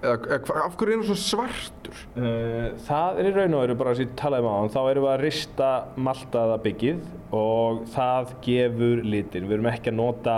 [0.00, 2.00] eða af hverju er hann svona svartur?
[2.16, 4.80] Uh, það er í raun og veru bara sem ég talaði um á hann, þá
[4.82, 5.70] erum við að rista
[6.08, 7.02] maltaða byggið
[7.36, 9.48] og það gefur litin.
[9.48, 10.36] Við erum ekki að nota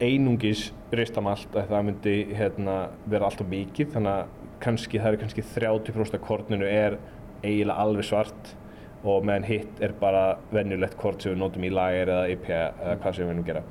[0.00, 2.76] einungis ristamalt að það myndi hérna,
[3.10, 6.98] vera alltaf mikið þannig að kannski, það er kannski 30% af korninu er
[7.44, 8.54] eiginlega alveg svart
[9.00, 12.98] og meðan hitt er bara vennulegt kort sem við notum í lager eða IPA eða
[13.00, 13.62] hvað sem við viljum gera.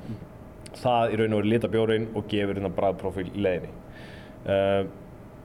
[0.80, 3.70] Það í raun og veru lita bjórin og gefur hérna bræðprofíl í leiðinni.
[4.40, 4.82] Uh,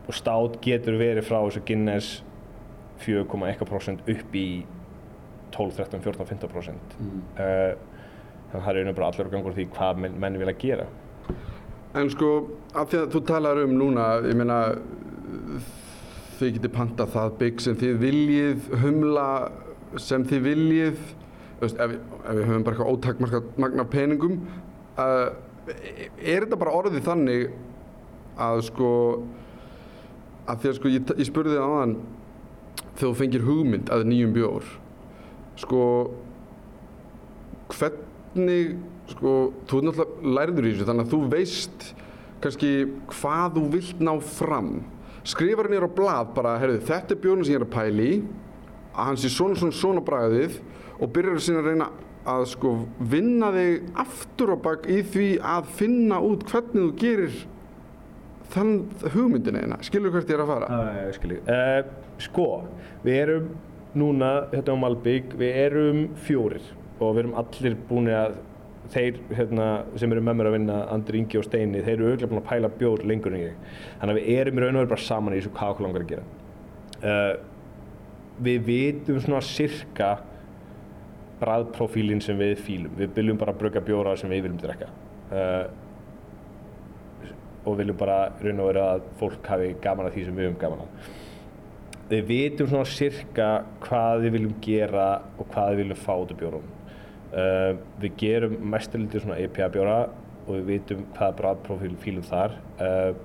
[0.05, 2.21] og stát getur verið frá þessu Guinness
[3.03, 4.47] 4,1% upp í
[5.55, 7.23] 12, 13, 14, 15% mm.
[7.39, 7.75] uh,
[8.51, 10.87] þannig að það er einhvern veginn allir á gangur því hvað menn, menn vilja gera
[11.95, 12.29] En sko,
[12.75, 14.57] af því að þú talar um núna, ég meina
[16.35, 19.27] þið getið panta það bygg sem þið viljið, humla
[20.03, 20.97] sem þið viljið
[21.61, 24.41] veist, ef, ef við höfum bara eitthvað ótakmarka magna peningum
[24.99, 25.29] uh,
[26.19, 27.47] er þetta bara orðið þannig
[28.43, 28.89] að sko
[30.45, 31.95] að því að sko ég, ég spurði það aðan
[32.95, 34.67] þegar þú fengir hugmynd að nýjum bjór
[35.59, 35.83] sko
[37.73, 38.75] hvernig
[39.09, 39.35] sko
[39.69, 41.87] þú er náttúrulega lærður í þessu þannig að þú veist
[42.43, 42.71] kannski
[43.09, 44.71] hvað þú vilt ná fram.
[45.25, 48.09] Skrifar henni á blad bara herru þetta er bjórnum sem ég er að pæli
[48.93, 50.59] að hans er svona svona svona bræðið
[50.99, 51.87] og byrjar að sína að reyna
[52.35, 52.73] að sko
[53.13, 57.41] vinna þig aftur á bakk í því að finna út hvernig þú gerir
[58.53, 58.73] þann
[59.13, 60.67] hugmyndinu eina, skilur hvert ég er að fara?
[60.69, 61.41] Já, ég skilur.
[61.49, 62.49] Uh, sko,
[63.05, 63.47] við erum
[63.95, 66.67] núna, hérna á Malbygg, við erum fjórir
[66.99, 68.37] og við erum allir búin að
[68.93, 72.31] þeir hérna, sem eru með mér að vinna, Andri Ingi og Steini, þeir eru auðvitað
[72.31, 73.73] búin að pæla bjór lengur en ég.
[74.01, 76.05] Þannig að við erum í raun og veru bara saman í þessu hvað okkur langar
[76.05, 76.25] að gera.
[77.05, 77.33] Uh,
[78.45, 80.11] við vitum svona cirka
[81.41, 82.93] bræðprofílinn sem við fýlum.
[82.99, 84.91] Við viljum bara bröka bjóra sem við viljum drekka.
[85.31, 85.65] Uh,
[87.65, 90.59] og viljum bara raun og vera að fólk hafi gaman að því sem við höfum
[90.61, 91.11] gaman að.
[92.05, 93.49] Við vitum svona cirka
[93.81, 95.07] hvað við viljum gera
[95.39, 96.71] og hvað við viljum fá út af bjórunum.
[97.35, 99.99] Uh, við gerum mesturlítið svona IPA bjóra
[100.45, 102.59] og við vitum hvaða bræðprofíl fílum þar.
[102.77, 103.15] Uh,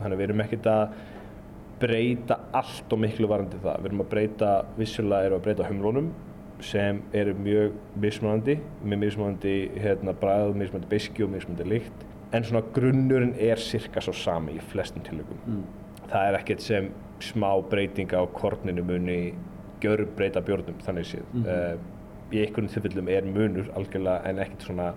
[0.00, 0.96] þannig við erum ekkert að
[1.84, 3.78] breyta allt og miklu varandi það.
[3.78, 6.10] Við erum að breyta, vissulega erum við að breyta humlónum
[6.64, 12.03] sem eru mjög mismunandi, með mismunandi hérna, bræð, mismunandi beiski og mismunandi lykt
[12.34, 15.40] en svona grunnurinn er cirka svo sami í flestum tilökum.
[15.46, 15.64] Mm.
[16.10, 16.92] Það er ekkert sem
[17.22, 19.18] smá breytinga á korninu muni
[19.82, 21.26] gjör breyta bjórnum þannig séð.
[21.32, 21.74] Mm -hmm.
[21.74, 24.92] uh, í einhvern tilfellum er munur algjörlega en ekkert svona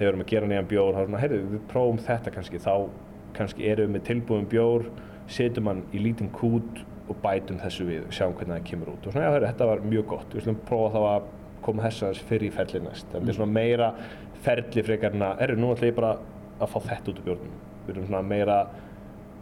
[0.00, 2.74] við erum að gera nýjan bjór þá er svona, heyrðu við prófum þetta kannski þá
[3.36, 4.86] kannski erum við með tilbúin bjór
[5.30, 9.06] setjum hann í lítinn kút og bætum þessu við og sjáum hvernig það kemur út
[9.06, 11.28] og svona já, heyrðu, þetta var mjög gott við slumum prófa þá að
[11.66, 13.28] koma þess aðeins fyrir í ferli næst það mm.
[13.28, 13.90] er svona meira
[14.46, 16.12] ferli frekar en að, heyrðu, nú ætlum ég bara
[16.60, 17.58] að fá þetta út úr bjórnum.
[17.86, 18.60] Við erum svona meira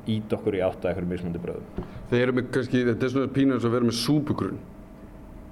[0.08, 1.86] ít okkur í átta eitthvað mismundi bröðum.
[2.08, 4.60] Þeir eru með kannski, þetta er svona pínu eins og að vera með súpugrunn.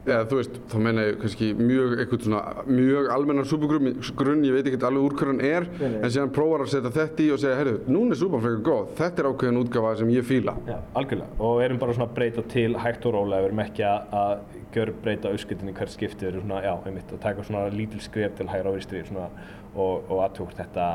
[0.07, 4.69] Eða þú veist, þá menna ég kannski mjög eitthvað svona, mjög almennar súpugrunn, ég veit
[4.71, 5.97] ekki alveg úr hvað hann er, nei, nei.
[5.99, 8.93] en síðan prófar að setja þetta í og segja, heyrðu, núna er súpan frekar góð,
[9.01, 10.55] þetta er ákveðin útgafa sem ég fíla.
[10.71, 13.89] Já, algjörlega, og erum bara svona að breyta til hægt og rólega, við erum ekki
[13.91, 18.07] að gör breyta auðskiptinni hvert skipti, við erum svona, já, einmitt, að taka svona lítil
[18.07, 20.87] skrif til hægra og vinstri og, og aðtjókt þetta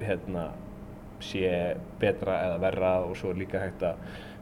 [0.00, 0.50] hérna,
[1.24, 1.48] sé
[1.98, 3.96] betra eða verra og svo er líka hægt að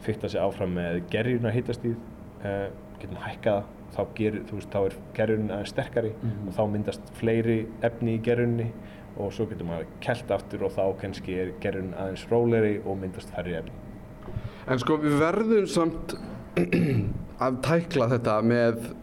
[0.04, 1.94] fyrta sig áfram með gerjurna hittastíð
[2.44, 2.66] uh,
[3.00, 3.62] getum hækkað
[3.94, 6.48] þá, ger, veist, þá er gerjurinn aðeins sterkari mm -hmm.
[6.48, 8.68] og þá myndast fleiri efni í gerjurni
[9.16, 13.32] og svo getum við kælt aftur og þá kannski er gerjurinn aðeins róleri og myndast
[13.32, 13.72] færri efni
[14.68, 16.16] En sko við verðum samt
[17.46, 18.94] að tækla þetta með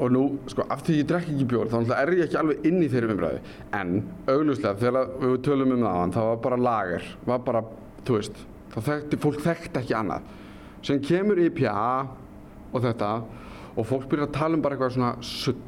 [0.00, 2.80] og nú, sko, af því ég drekk ekki bjór þá er ég ekki alveg inn
[2.80, 3.42] í þeirri umræði
[3.76, 3.92] en
[4.30, 7.62] augljóslega þegar við tölum um það það var bara lager var bara,
[8.06, 8.40] þú veist,
[8.72, 10.30] þá þekkti fólk þekkti ekki annað.
[10.82, 11.74] Sem kemur IPA
[12.72, 13.10] og þetta
[13.72, 15.58] og fólk byrjar að tala um bara eitthvað svona sull,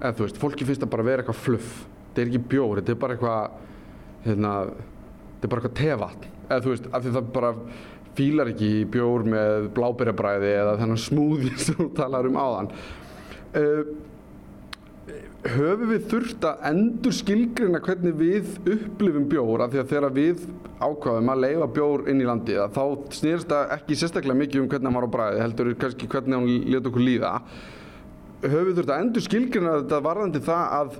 [0.00, 1.72] eða þú veist, fólki finnst að bara vera eitthvað fluff,
[2.10, 3.56] þetta er ekki bjór þetta er bara eitthvað
[4.26, 4.52] hérna,
[5.32, 7.52] þetta er bara eitthvað tevatn, eða þú veist, af því það bara
[8.20, 12.72] fílar ekki bjór með blábærabræði eða þennan smúði sem þú talar um áðan.
[13.50, 13.82] Uh,
[15.40, 19.64] höfum við þurft að endur skilgrina hvernig við upplifum bjór?
[19.64, 20.44] Af því að þegar við
[20.78, 22.84] ákvaðum að leifa bjór inn í landi þá
[23.16, 26.70] snýrst það ekki sérstaklega mikið um hvernig hann var á bræði heldur kannski hvernig hann
[26.76, 27.32] leta okkur líða.
[28.44, 30.94] Höfum við þurft að endur skilgrina þetta varðandi það að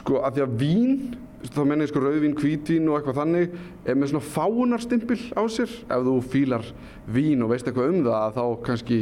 [0.00, 0.96] sko að því að vín
[1.44, 3.54] þá menna ég sko rauðvín, hvítvín og eitthvað þannig
[3.84, 5.78] er með svona fáunarstimpil á sér.
[5.92, 6.64] Ef þú fílar
[7.04, 9.00] vín og veist eitthvað um það þá kannski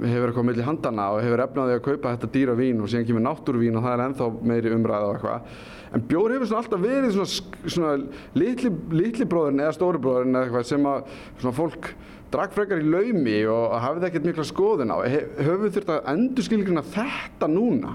[0.00, 3.24] hefur eitthvað melli handana og hefur efnaði að kaupa þetta dýra vín og síðan kemur
[3.26, 5.58] náttúruvín og það er ennþá meiri umræða og eitthvað.
[5.92, 7.92] En bjór hefur svona alltaf verið svona, svona
[8.38, 11.90] litli, litli bróðurinn eða stóri bróðurinn eða eitthvað sem að svona fólk
[12.32, 14.98] drakk frekar í laumi og hafið ekkert mikla skoðin á.
[15.04, 17.92] Höfum við þurft að endur skilgrina þetta núna?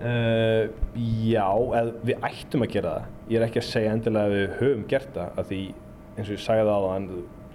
[0.00, 0.70] Uh,
[1.26, 1.44] já,
[1.76, 3.10] eða við ættum að gera það.
[3.28, 5.60] Ég er ekki að segja endilega að við höfum gert það af því
[6.14, 7.10] eins og ég sagði það á þann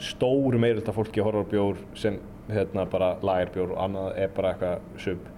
[0.05, 5.29] stóru meirölda fólki horfar bjór sem hérna bara lagerbjór og annað er bara eitthvað sub.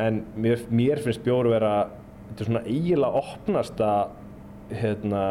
[0.00, 1.74] En mér, mér finnst bjór vera
[2.28, 3.90] þetta er svona eiginlega opnasta
[4.74, 5.24] hérna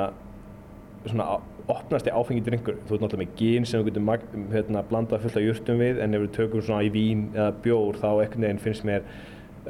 [1.04, 1.28] svona
[1.72, 4.10] opnasti áfengi drinkur þú ert náttúrulega með gín sem við getum
[4.52, 8.00] hérna, blandað fullt af júrtum við en ef við tökum svona í vín eða bjór
[8.02, 9.08] þá ekkert neginn finnst mér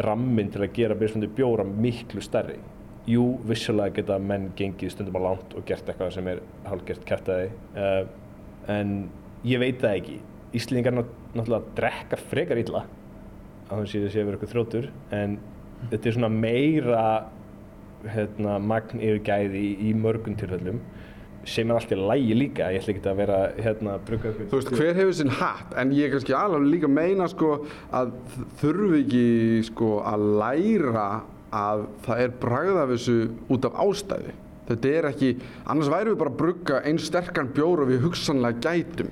[0.07, 2.57] ramminn til að gera byrjustundu bjóra miklu stærri.
[3.09, 7.49] Jú, vissulega geta menn gengið stundum á langt og gert eitthvað sem er hálfgert kæftæði
[7.75, 8.05] uh,
[8.71, 8.93] en
[9.45, 10.19] ég veit það ekki
[10.53, 12.83] Íslingar náttúrulega drekka frekar illa
[13.69, 15.37] á þess að það sé að vera eitthvað þróttur en
[15.91, 17.05] þetta er svona meira
[18.03, 20.81] hérna, magn yfir gæði í, í mörgum tilfellum
[21.47, 24.69] sem er alltaf lægi líka, ég ætla ekki að vera hérna brugga upp Þú veist,
[24.79, 27.49] hver hefur sinn hatt, en ég kannski alveg líka að meina sko
[27.91, 28.13] að
[28.61, 29.25] þurfu ekki
[29.67, 31.09] sko að læra
[31.53, 33.17] að það er bragð af þessu
[33.53, 34.37] út af ástæði
[34.69, 35.33] þetta er ekki,
[35.67, 39.11] annars væri við bara að brugga einn sterkan bjór og við hugsanlega gætum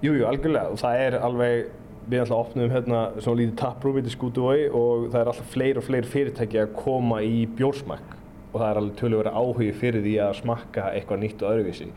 [0.00, 1.66] Jújú, jú, algjörlega það er alveg,
[2.08, 5.84] við alltaf opnum hérna svona lítið taprúmið til Skútuvói og það er alltaf fleiri og
[5.84, 8.14] fleiri fyrirtæki að koma í bjórsmakk
[8.46, 11.90] og það er alveg tölur verið áhugi fyrir því að smakka eitthvað nýtt og öðruvísi.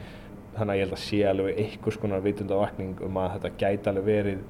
[0.57, 4.09] Þannig að ég held að sé alveg einhvers konar vitundavakning um að þetta gæti alveg
[4.09, 4.43] verið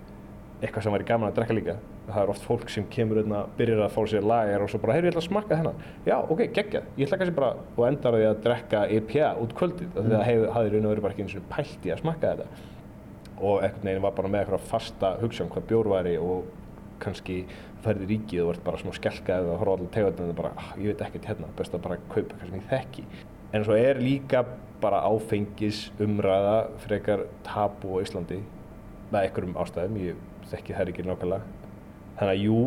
[0.63, 1.79] eitthvað sem væri gaman að drekka líka.
[2.09, 4.97] Það er oft fólk sem kemur hérna, byrjar að fá sér lager og svo bara,
[4.97, 5.87] heyrðu ég ætla að smakka þennan.
[6.09, 6.91] Já, ok, geggjað.
[6.97, 9.89] Ég ætla kannski bara, og endar að því að drekka IPA út kvöldið.
[9.93, 10.11] Mm.
[10.11, 12.72] Það hafði raun og verið bara ekki eins og pælt í að smakka þetta
[13.39, 16.49] og einhvern veginn var bara með eitthvað fasta hugsa um hvað bjór væri og
[17.03, 17.43] kannski
[17.83, 20.93] ferði ríkið og verði bara svona skelkað eða horfa allir tegundin og bara, ah, ég
[20.93, 23.05] veit ekkert hérna, best að bara kaupa eitthvað sem ég þekki.
[23.53, 24.43] En svo er líka
[24.83, 28.39] bara áfengis umræða frekar tabu á Íslandi
[29.11, 31.59] með einhverjum ástæðum, ég þekki það ekki nákvæmlega.
[32.19, 32.61] Þannig að jú,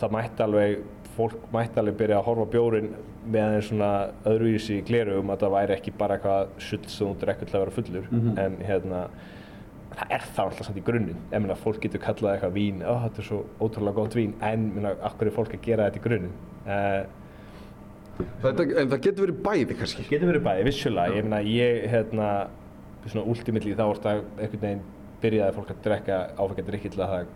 [0.00, 0.86] það mætti alveg,
[1.18, 2.90] fólk mætti alveg byrja að horfa bjórin
[3.24, 3.92] með einn svona
[4.28, 7.64] öðruvísi gleru um að það væri ekki bara eitthvað sull sem þú drekkur til að
[7.64, 8.40] vera fullur, mm -hmm.
[8.44, 9.00] en hérna
[9.98, 11.20] það er það alltaf samt í grunninn.
[11.32, 12.80] Ég meina, fólk getur kallað eitthvað vín.
[12.86, 14.34] Oh, þetta er svo ótrúlega gótt vín.
[14.44, 16.34] En minna, akkur er fólk að gera þetta í grunninn?
[16.64, 17.04] Uh,
[18.14, 20.04] En það getur verið bæði kannski?
[20.04, 21.16] Það getur verið bæði, vissulega.
[21.18, 22.28] Ég meina, ég, hérna
[23.08, 24.84] svona últimillið þá orðið að einhvern veginn
[25.24, 27.32] byrjaði fólk að drekka áfengjandi drikki til að það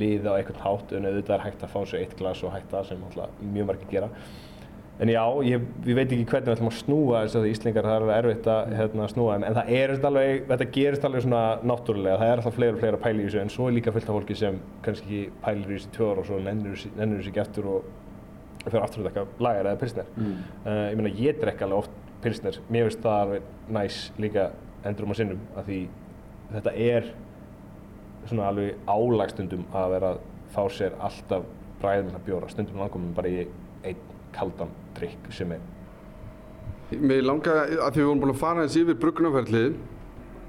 [0.00, 2.72] liði á einhvern hátt en auðvitað er hægt að fá sér eitt glas og hægt
[2.72, 4.08] það sem alltaf mjög margir gera
[5.00, 7.94] En já, ég, ég veit ekki hvernig við ætlum að snúa þess að Íslingar það
[7.94, 11.44] er alveg erfitt að hérna, snúa þeim en það er alveg, þetta gerist alveg svona
[11.70, 13.94] náttúrulega, það er alltaf fleira og fleira að pæla í þessu en svo er líka
[13.94, 17.70] fullt af fólki sem kannski pælir í þessu ára og svo nennur þessu ekki eftir
[17.72, 17.88] og
[18.66, 20.12] fyrir aftur að drekka lagar eða pilsner.
[20.18, 20.36] Mm.
[20.66, 24.46] Uh, ég meina ég drekka alveg oft pilsner, mér finnst það alveg næs líka
[24.84, 25.80] endurum á sinnum að því
[26.50, 27.10] þetta er
[28.26, 31.48] svona alveg álagstundum að vera að fá sér alltaf
[31.80, 33.48] bræðin að bjóra, stundum langkominn bara í
[33.80, 35.64] einn kaldan drikk sem er.
[36.90, 39.76] Mér langar að því við vorum búin að fara eins yfir bruggunarferðlið,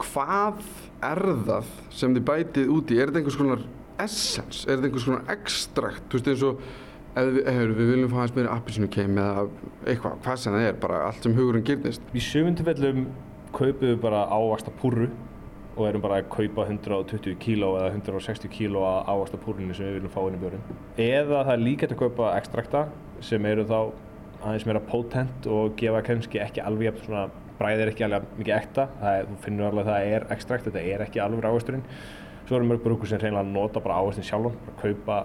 [0.01, 0.63] hvað
[1.11, 2.97] er það sem þið bætið úti?
[2.97, 3.65] Er þetta einhvers konar
[4.01, 4.63] essence?
[4.65, 6.07] Er þetta einhvers konar ekstrakt?
[6.09, 6.63] Þú veist eins og
[7.11, 9.45] ef við, hefur, við viljum fá aðeins meira appisínu keim eða
[9.85, 12.07] eitthvað, hvað sem það er, bara allt sem hugurinn gyrnist.
[12.15, 13.03] Í sögundufellum
[13.51, 15.09] kaupum við bara ávasta púru
[15.71, 19.99] og erum bara að kaupa 120 kíló eða 160 kíló að ávasta púrunni sem við
[19.99, 20.63] viljum fá inn í björn.
[20.99, 22.85] Eða það er líka til að kaupa ekstrakta
[23.23, 23.77] sem eru þá
[24.41, 27.27] aðeins meira potent og gefa kannski ekki alveg svona
[27.59, 28.87] bræðir ekki alveg mikið ekta.
[29.05, 31.85] Er, þú finnur alveg að það er ekstrakt þetta er ekki alveg áhersturinn
[32.51, 35.19] svo eru mörg brúkur sem reynilega nota bara áherstin sjálf að kaupa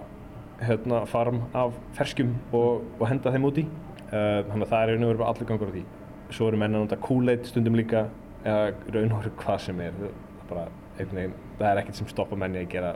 [0.63, 5.25] hérna, farm af ferskum og, og henda þeim úti uh, þannig að það er veru
[5.27, 5.83] allir gangur á því.
[6.31, 8.05] Svo eru menna að nota Kool-Aid stundum líka
[8.45, 9.99] eða raun og veru hvað sem er.
[10.47, 12.93] Bara, veginn, það er ekkert sem stoppa menni að gera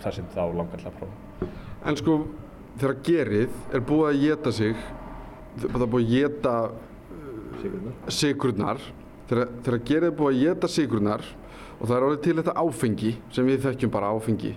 [0.00, 1.50] það sem þá langar til að prófa.
[1.84, 2.18] En sko
[2.80, 4.86] þegar gerið er búið að geta sig
[5.62, 8.82] það er búið að geta uh, sigurnar
[9.30, 11.24] þegar, gerið er búið að geta sigurnar
[11.74, 14.52] og það er orðið til þetta áfengi sem við þekkjum bara áfengi.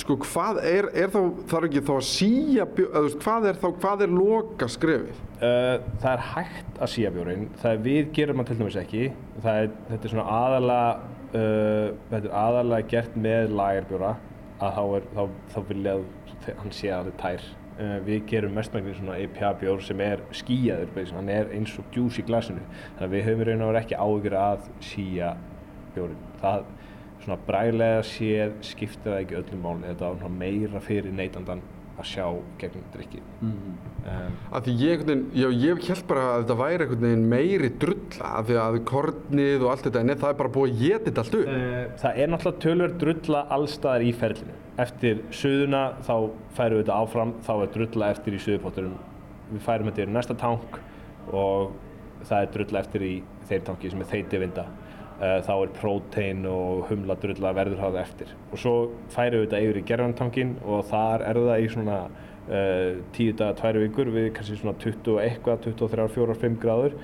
[0.00, 1.18] Sko hvað er, er þá
[1.50, 6.08] þarf ekki þá að síja veist, hvað er þá, hvað er loka skrefið Uh, það
[6.10, 9.02] er hægt að síja bjórin, það er við gerum það til dæmis ekki,
[9.44, 10.88] það er, þetta er svona aðalega,
[11.28, 14.10] uh, þetta er aðalega gert með lagerbjóra
[14.58, 17.46] að þá, er, þá, þá vilja að hann sé að þetta tær.
[17.78, 22.16] Uh, við gerum mestmægni svona IPA bjór sem er skíjaður, hann er eins og djús
[22.18, 22.64] í glasinu,
[22.96, 25.28] þannig að við höfum raun og veru ekki áhyggjur að síja
[25.94, 26.24] bjórin.
[26.40, 26.64] Það
[27.22, 31.62] svona brælega séð skiptir það ekki öllum máli, þetta var meira fyrir neytandan
[31.98, 32.24] að sjá
[32.60, 33.20] gegnum drikki.
[33.42, 33.78] um,
[34.52, 35.02] Af því ég,
[35.34, 39.64] já, ég held bara að þetta væri einhvern veginn meiri drulla af því að kornið
[39.66, 41.50] og allt þetta, en það er bara búið að geta þetta allt upp.
[41.56, 44.56] Eh, Það er náttúrulega tölver drulla allstaðar í ferlinu.
[44.78, 46.14] Eftir suðuna þá
[46.54, 48.96] færum við þetta áfram, þá er drulla eftir í suðupotturum.
[49.52, 50.78] Við færum þetta í næsta tank
[51.32, 51.72] og
[52.28, 53.14] það er drulla eftir í
[53.48, 54.64] þeim tanki sem er þeiti vinda.
[55.18, 58.28] Þá er prótein og humla drulla verður hafa eftir.
[58.52, 58.74] Og svo
[59.10, 63.56] færum við þetta yfir í gerðantankin og þar er það í svona uh, 10 daga,
[63.58, 66.94] 2 vikur við kannski svona 20 og eitthvað, 23, 4, 5 gráður.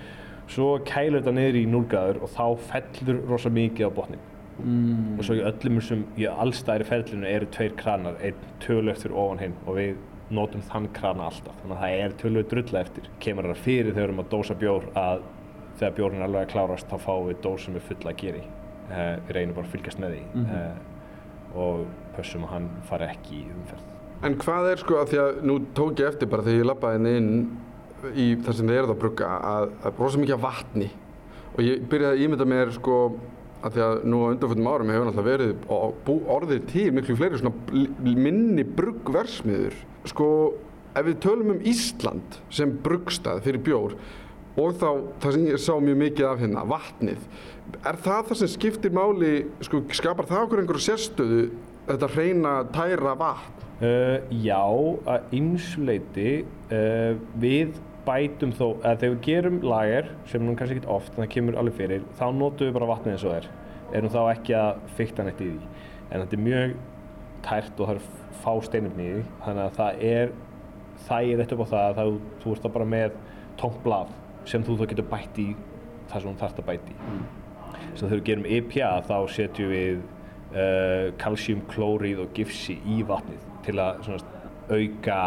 [0.46, 5.18] Svo kælur þetta niður í 0 gráður og þá fellur rosa mikið á botnin Mm.
[5.18, 9.40] og svo í öllum þessum, í allstæðri ferlinu eru tveir kranar, einn tölvögt fyrir ofan
[9.42, 9.96] hinn og við
[10.30, 13.98] notum þann krana alltaf þannig að það er tölvögt drulla eftir kemur það fyrir þegar
[13.98, 15.24] við erum að dósa bjór að
[15.78, 18.40] þegar bjórn er alveg að klárast þá fáum við dós sem er fulla að gera
[18.40, 20.22] í uh, við reynum bara að fylgjast með því.
[20.34, 20.58] Mhm.
[20.58, 20.90] uh,
[21.54, 21.84] og
[22.16, 23.92] pössum að hann fari ekki í umferð.
[24.26, 27.00] En hvað er sko að því að nú tók ég eftir bara þegar ég labbaði
[27.00, 30.88] inn inn í það sem þið eruð að brugga að, að rosa mikið af vatni.
[31.54, 32.98] Og ég byrjaði að ímynda mér sko
[33.64, 37.16] að því að nú á undanfjöldum árum hefur náttúrulega verið og bú, orðið til miklu
[37.16, 39.78] fleiri svona minni bruggversmiður
[40.10, 40.28] sko
[40.94, 43.96] ef við tölum um Ísland sem bruggstað fyrir bjór
[44.60, 44.88] og þá
[45.22, 47.24] það sem ég sá mjög mikið af hérna, vatnið.
[47.80, 49.32] Er það það sem skiptir máli
[49.66, 51.40] sko skapar það okkur einhverju sérstöðu
[51.88, 53.64] þetta hreina tæra vatn?
[53.84, 54.62] Uh, já,
[55.10, 56.28] að ymsuleiti
[56.70, 57.74] uh, við
[58.06, 61.58] bætum þó, eða þegar við gerum lager sem nú kannski ekki oft, en það kemur
[61.58, 63.48] alveg fyrir þá notum við bara vatnið eins og er.
[63.94, 65.70] Erum þá ekki að fykta neitt í því.
[66.06, 66.76] En þetta er mjög
[67.44, 69.24] tært og það er fá steinefni í því.
[69.44, 70.34] Þannig að það er
[71.04, 72.12] það er eitt upp á það að það,
[72.44, 73.18] þú ert þá bara með
[73.60, 74.14] tómt blað
[74.48, 75.48] sem þú þá getur bætt í
[76.10, 76.96] það sem þú þarft að bætt í.
[77.94, 83.50] Svo þegar við gerum IPA þá setjum við uh, kalsjum, klórið og gifsi í vatnið
[83.66, 85.18] til að svona, auka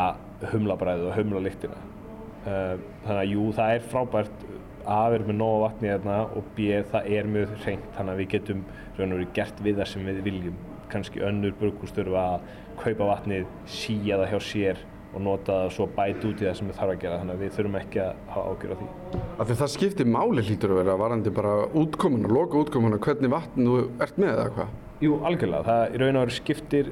[0.51, 2.75] humlabræðu og humlalyktina uh,
[3.06, 4.47] þannig að jú, það er frábært.
[4.88, 8.30] Að vera með nóga vatni þarna og b, það er mjög hreint þannig að við
[8.32, 8.62] getum
[8.95, 10.62] raun og verið gert við það sem við viljum.
[10.88, 12.45] Kannski önnur burgús þurfa að
[12.80, 14.80] kaupa vatnið, síja það hjá sér
[15.17, 17.45] og nota það svo bæt út í það sem við þarf að gera þannig að
[17.45, 18.89] við þurfum ekki að hafa ágjör á því
[19.38, 23.67] Af því það skiptir máli hlýtur að vera varandi bara útkomuna, loka útkomuna, hvernig vatn
[23.67, 24.77] þú ert með eða hvað?
[25.03, 25.65] Jú, algjörlega.
[25.67, 26.88] Það í raun og veru skiptir,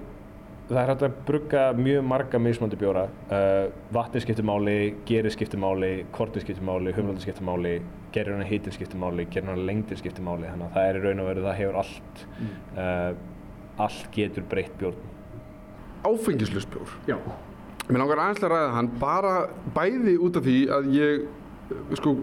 [0.70, 3.06] það er hægt að brugga mjög marga mismandi bjóra.
[3.32, 3.64] Uh,
[3.96, 4.76] vatnið skiptir máli,
[5.10, 7.74] gerið skiptir máli, kortið skiptir máli, humlandi skiptir máli,
[8.14, 10.46] gerir hana hitin skiptir máli, gerir hana lengdin skiptir máli.
[10.52, 12.24] Þannig að það er í raun og veru, það hefur allt,
[12.78, 15.12] uh, allt getur breytt bjórn.
[16.06, 16.96] Áfengislausbjór.
[17.10, 17.18] Já.
[17.86, 19.32] Mér langar aðeins að ræða hann bara
[19.76, 21.26] bæði út af því að ég,
[22.00, 22.16] sko,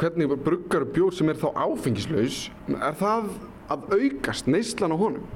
[0.00, 2.38] hvernig bruggar bjór sem er þá áfengislaus,
[2.72, 3.28] er það
[3.68, 5.26] að aukast neyslan á honum?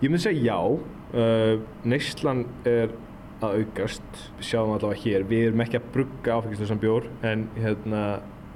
[0.00, 0.80] Ég myndi segja já,
[1.20, 2.96] uh, neyslan er
[3.44, 8.02] að aukast, við sjáum allavega hér, við erum ekki að brugga áfengislausan bjór en hérna,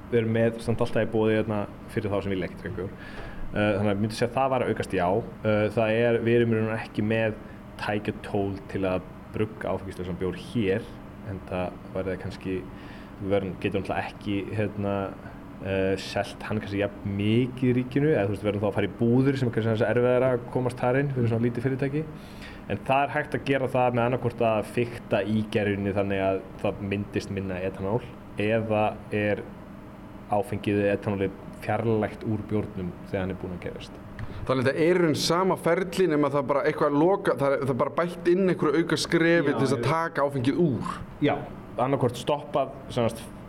[0.09, 2.91] við erum með samt alltaf í bóði hérna, fyrir þá sem ekki drekka bjór.
[3.51, 6.21] Uh, þannig að ég myndi segja að það var að aukast já, uh, það er,
[6.25, 7.41] við erum ekki með
[7.81, 10.87] tækja tól til að brugga áfengislausan bjór hér
[11.29, 12.55] en það verður kannski,
[13.21, 14.95] verðum, getum alltaf ekki hérna,
[15.61, 18.89] uh, selt hann kannski jafn mikið í ríkinu eða þú veist, verðum þá að fara
[18.89, 22.03] í búður sem er kannski aðeins erfiðar að komast þar inn fyrir svona lítið fyrirtæki.
[22.71, 26.43] En það er hægt að gera það með annarkvort að fykta í gerjunni þannig að
[26.61, 27.99] það myndist minna etanól
[28.41, 28.83] eða
[29.15, 29.43] er
[30.31, 31.27] áfengið etanóli
[31.61, 33.99] fjarlægt úr bjórnum þegar hann er búinn að gerast
[34.47, 37.97] Þannig að þetta er einn sama ferli nema það bara eitthvað loka, það það bara
[37.99, 40.95] bætt inn einhverju auka skrefi til þess að taka áfengið úr.
[41.21, 41.35] Já,
[41.77, 42.73] annarkvort stoppað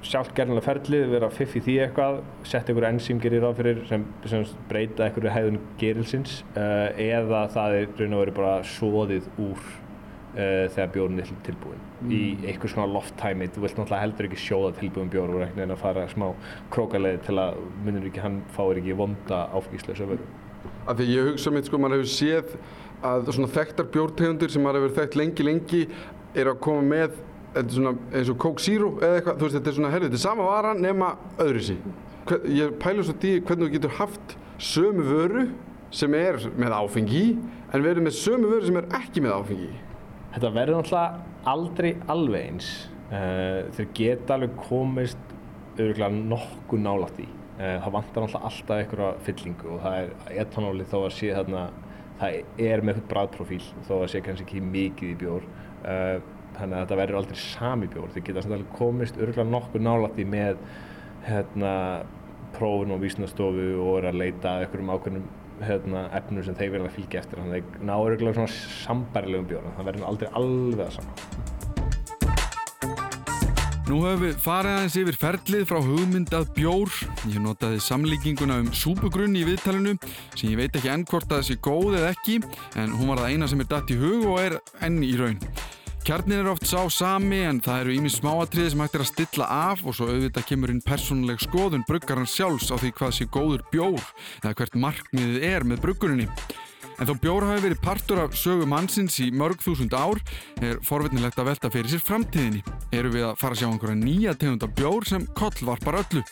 [0.03, 4.43] gerðinlega ferlið, vera að fiffi því eitthvað, setja einhverju ensím gerir á fyrir sem, sem
[4.71, 10.67] breyta einhverju hæðun gerilsins uh, eða það er raun og veru bara svoðið úr uh,
[10.75, 15.13] þegar bjórn er tilbúin í einhvers svona lofttæmi, þú vilt náttúrulega heldur ekki sjóða tilbúin
[15.13, 16.33] bjór og ekki neina að fara smá
[16.75, 20.27] krókaleið til að munir ekki, hann fáir ekki vonda áfengislösa vöru.
[20.87, 22.57] Af því ég hugsa mitt sko, maður hefur séð
[23.07, 25.83] að svona þekktar bjórtegundir sem maður hefur þekkt lengi lengi
[26.39, 27.19] er að koma með
[27.69, 30.25] svona eins og Coke Zero eða eitthvað, þú veist þetta er svona, herri, þetta er
[30.25, 31.77] sama vara nema öðru sí.
[32.49, 35.47] Ég pælu svo því hvernig þú getur haft sömu vöru
[35.93, 37.25] sem er með áfengi
[37.73, 39.73] en erum með sömu vöru sem er ekki með áfengi
[40.33, 42.69] Þetta verður náttúrulega aldrei alveg eins.
[43.13, 45.33] Uh, þeir geta alveg komist
[45.77, 47.27] öruglega nokkuð nálægt í.
[47.63, 51.61] Uh, það vantar náttúrulega alltaf einhverja fyllingu og það er etanóli þó að sé þarna,
[52.19, 55.47] það er með bræðprofíl þó að sé kannski ekki mikið í bjór.
[55.83, 56.17] Uh,
[56.57, 58.11] þannig að þetta verður aldrei sami bjór.
[58.15, 60.59] Þeir geta alveg komist öruglega nokkuð nálægt í með
[61.29, 61.77] hérna,
[62.57, 65.31] prófun og vísnastofu og er að leita að einhverjum ákveðnum
[65.63, 69.75] hérna, efnum sem þeir vilja fylgja eftir þannig að þeir ná öruglega svona sambærilegum bjór
[69.77, 71.62] það verður aldrei alveg það sama
[73.93, 76.95] Nú höfum við farið aðeins yfir ferlið frá hugmynd að bjór.
[77.29, 79.93] Ég notaði samlíkinguna um súpugrunn í viðtalinu
[80.31, 82.39] sem ég veit ekki enn hvort að það sé góð eða ekki
[82.81, 84.57] en hún var það eina sem er datt í hug og er
[84.89, 85.37] enn í raun.
[86.09, 89.53] Kjarnin er oft sá sami en það eru ímið smáatriði sem hægt er að stilla
[89.69, 93.69] af og svo auðvitað kemur inn persónuleg skoðun bruggarinn sjálfs á því hvað sé góður
[93.75, 96.33] bjór eða hvert markmiðið er með bruggurinni.
[97.03, 100.21] En þó bjór hafi verið partur af sögu mannsins í mörg þúsund ár
[100.63, 102.63] er forvitnilegt að velta fyrir sér framtíðinni.
[102.95, 106.23] Eru við að fara að sjá einhverja nýja tegunda bjór sem kollvarpar öllu?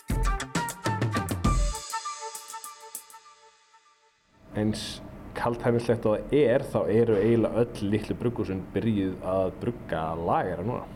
[4.61, 5.01] eins
[5.39, 10.87] kaldhæmislegt og það er þá eru eiginlega öll litlu brugghúsin byrjuð að brugga lagera núna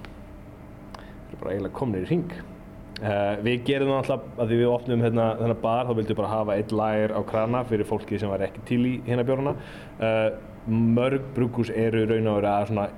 [0.95, 2.35] það eru bara eiginlega komnir í ring
[3.05, 6.21] uh, við gerum það alltaf að því við opnum hérna, þennan bar þá vildum við
[6.23, 9.55] bara hafa eitt lager á krana fyrir fólki sem var ekki til í hérna bjórna
[9.55, 10.29] uh,
[10.67, 12.89] mörg brugghús eru raun og veru að svona,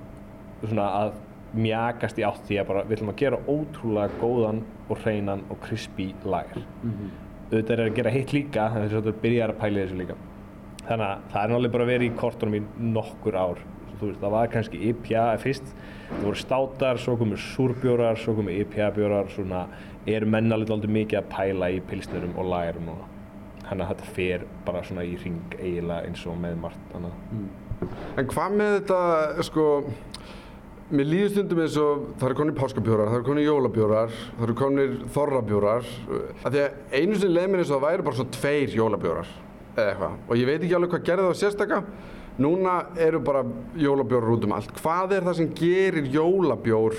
[0.62, 1.14] svona að
[1.56, 5.60] mjakast í átt því að bara við ætlum að gera ótrúlega góðan og hreinan og
[5.64, 6.64] crispy lager.
[7.46, 10.18] Auðvitað er að gera hitt líka þess að þetta byrjar að pæla þessu líka.
[10.86, 12.62] Þannig að það er náttúrulega bara verið í kortunum í
[12.94, 13.62] nokkur ár.
[13.96, 15.70] Veist, það var kannski IPA fyrst.
[16.10, 19.66] Það voru státar, svo komur súrbjórar svo komur IPA bjórar svona
[20.06, 23.12] eru menn alveg mikið að pæla í pilsnerum og lagerum núna
[23.66, 27.16] þannig að þetta fer bara svona í ring eiginlega eins og með margt annað
[28.16, 28.98] En hvað með þetta,
[29.44, 29.64] sko,
[30.96, 34.56] mér líður stundum eins og það eru konir páskabjórar, það eru konir jólabjórar, það eru
[34.60, 35.90] konir þorrabjórar.
[36.40, 39.32] Af því að einu sinni leið mér eins og það væri bara svo tveir jólabjórar
[39.76, 40.18] eða eitthvað.
[40.24, 41.82] Og ég veit ekki alveg hvað gerði það sérstaka.
[42.40, 43.42] Núna eru bara
[43.80, 44.72] jólabjórar út um allt.
[44.80, 46.96] Hvað er það sem gerir jólabjór?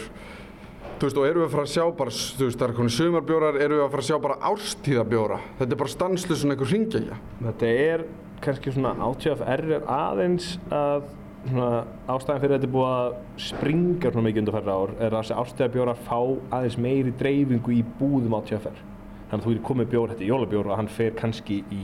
[0.97, 2.93] Þú veist, og eru við að fara að sjá bara, þú veist, það eru konir
[2.95, 5.35] sumarbjórar, eru við að fara að sjá bara árstíðabjóra?
[5.59, 7.17] Þetta er bara stanslu svona einhver ringegja.
[7.43, 8.03] Þetta er
[8.41, 11.05] kannski svona átíðaf er aðeins að
[11.43, 11.69] svona
[12.09, 13.13] ástæðan fyrir að þetta er búið að
[13.45, 16.17] springa svona mikið undir færra ár er að þessi ástæðabjórar fá
[16.57, 18.81] aðeins meiri dreifingu í búðum átíðafær.
[19.29, 21.83] Þannig að þú getur komið bjór, þetta er jólabjór og hann fer kannski í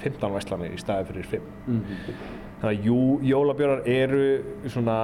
[0.00, 1.48] 15 væslanir í staði fyrir 5.
[2.64, 4.26] Þannig að jú, jólabjórar eru
[4.72, 4.98] svona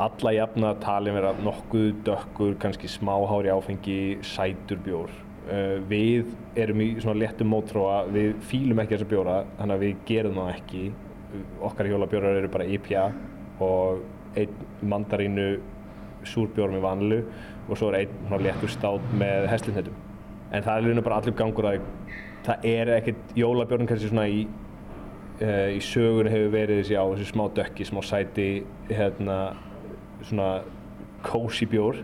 [0.00, 5.12] alla jafna talin vera nokkuð dökkur, kannski smáhári áfengi, sætur bjór.
[5.50, 6.30] Uh, við
[6.60, 10.52] erum í svona léttum mótróa, við fýlum ekki þessa bjóra, þannig að við gerum það
[10.54, 10.84] ekki.
[11.68, 13.04] Okkar jólabjórar eru bara IPA
[13.62, 14.00] og
[14.40, 15.50] einn mandarínu
[16.28, 17.20] súrbjór með vanlu
[17.68, 20.00] og svo er einn svona léttur stát með heslinhettum.
[20.50, 21.86] En það er líka bara allir gangur að
[22.46, 27.28] það er ekkert jólabjórn kannski svona í uh, í sögunni hefur verið þessi á þessi
[27.30, 28.48] smá dökki, smá sæti
[28.90, 29.40] hérna
[30.28, 30.62] svona
[31.22, 32.00] cozy bjór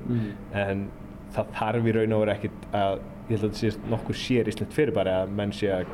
[0.53, 0.89] en
[1.35, 4.49] það þarf í raun og veru ekkert að ég held að þetta sé nokkuð sér
[4.53, 5.87] íslenskt fyrirbæri að menn sé að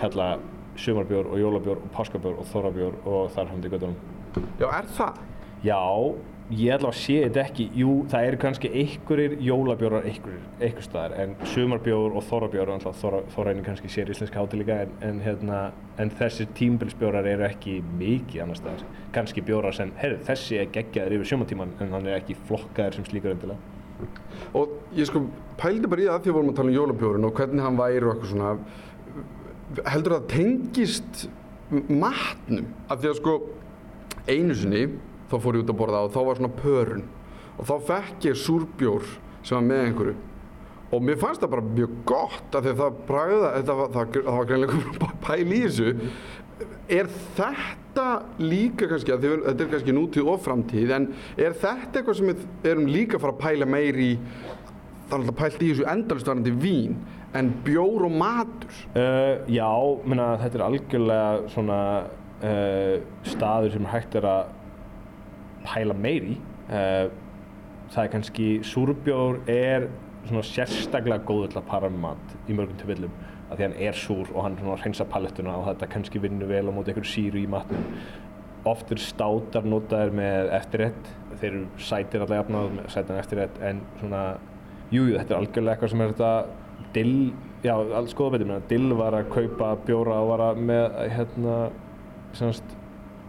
[0.00, 0.38] kalla
[0.76, 3.96] sumarbjór og jólabjór og páskabjór og þorrabjór og þar fram til göttunum
[4.60, 5.18] Já, er það?
[5.62, 5.80] Já,
[6.50, 12.16] ég að sé þetta ekki, jú, það eru kannski einhverjir jólabjórar einhver staðar, en sumarbjór
[12.18, 15.60] og þorrabjór, og þorra, þorraðin kannski sér íslenska hátil líka, en, en, hérna,
[16.02, 18.88] en þessir tímbilsbjórar eru ekki mikið annar staðar.
[19.14, 23.08] Kannski bjórar sem, heyrðu, þessi er geggjaður yfir sjómatíman, en hann er ekki flokkaður sem
[23.08, 23.78] slíkur endilega.
[24.58, 25.22] Og ég sko
[25.60, 28.02] pældi bara í það því að vorum að tala um jólabjórun og hvernig hann væri
[28.02, 31.24] og eitthvað svona heldur það tengist
[31.88, 33.36] matnum af því að sko
[34.28, 34.82] einu sinni
[35.32, 37.08] þá fór ég út að borða og þá var svona pörun.
[37.56, 39.08] Og þá fekk ég súrbjór
[39.42, 40.20] sem var með einhverju.
[40.92, 44.16] Og mér fannst það bara mjög gott af því að það bragða, þetta var, það,
[44.18, 45.92] það var greinlega pæl í þessu.
[46.92, 47.08] Er
[47.38, 48.08] þetta
[48.42, 51.08] líka kannski, að þið, þetta er kannski nútíð og framtíð, en
[51.40, 54.10] er þetta eitthvað sem við erum líka að fara að pæla meir í,
[55.08, 56.98] það er alltaf pælt í þessu endalistvarandi vín,
[57.40, 58.80] en bjór og matur?
[58.92, 59.72] Uh, já,
[60.04, 61.78] menna, þetta er algjörlega svona
[62.44, 62.96] uh,
[63.32, 64.58] staður sem hægt er að
[65.66, 66.38] pæla meir í.
[66.68, 67.10] Uh,
[67.92, 69.88] það er kannski, súrbjór er
[70.28, 73.14] svona sérstaklega góður til að para með mat í mörgum tilfellum
[73.50, 76.72] af því hann er súr og hann hreinsa palettuna og þetta kannski vinnur vel á
[76.72, 77.84] móti einhverju síru í matnum.
[78.70, 81.08] Oft er státar notaðir með eftirrétt,
[81.40, 84.22] þeir eru sætir allavega jafnað með sætan eftirrétt en svona,
[84.94, 86.32] jújú, jú, þetta er algjörlega eitthvað sem er þetta
[86.94, 87.16] dill
[87.62, 87.74] já,
[88.16, 91.56] góða betur, menn Dill var að kaupa bjóra og var að með, hérna,
[92.36, 92.76] semst,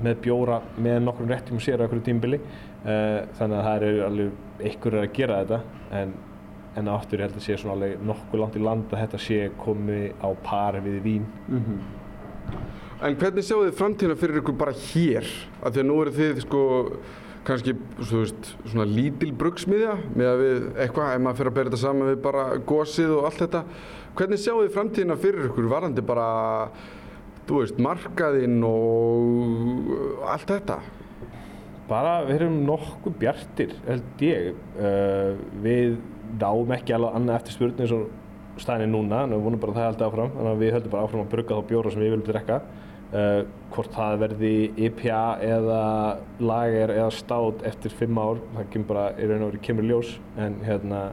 [0.04, 4.62] með bjóra með nokkrum réttum sér á einhverju tímbili uh, þannig að það eru alveg
[4.70, 5.60] einhverjir að gera þetta
[6.00, 6.14] en,
[6.80, 9.42] en aftur ég held að sé svona alveg nokkuð langt í land að þetta sé
[9.62, 11.28] komið á par við vín
[13.04, 15.28] En hvernig sjáu þið framtíðina fyrir ykkur bara hér?
[15.60, 16.62] Af því að nú eru þið sko
[17.44, 21.72] kannski svo, veist, svona lítil brugsmiðja með að við eitthvað, ef maður fyrir að bera
[21.72, 23.64] þetta saman við bara gósið og allt þetta.
[24.16, 26.28] Hvernig sjáu þið framtíðina fyrir ykkur varandi bara,
[27.48, 30.82] þú veist, markaðinn og allt þetta?
[31.90, 34.52] bara við erum nokkuð bjartir held ég.
[34.78, 35.98] Uh, við
[36.40, 39.80] dáum ekki alveg annað eftir spurning eins og staðinni núna en við vonum bara að
[39.80, 40.34] það haldi áfram.
[40.38, 42.60] Þannig að við höldum bara áfram að brugga þá bjóra sem við viljum drekka.
[43.14, 43.40] Uh,
[43.76, 44.56] hvort það verði
[44.88, 45.82] IPA eða
[46.42, 50.16] lager eða stát eftir fimm ár það kemur bara í raun og veru kemur ljós.
[50.42, 51.04] En hérna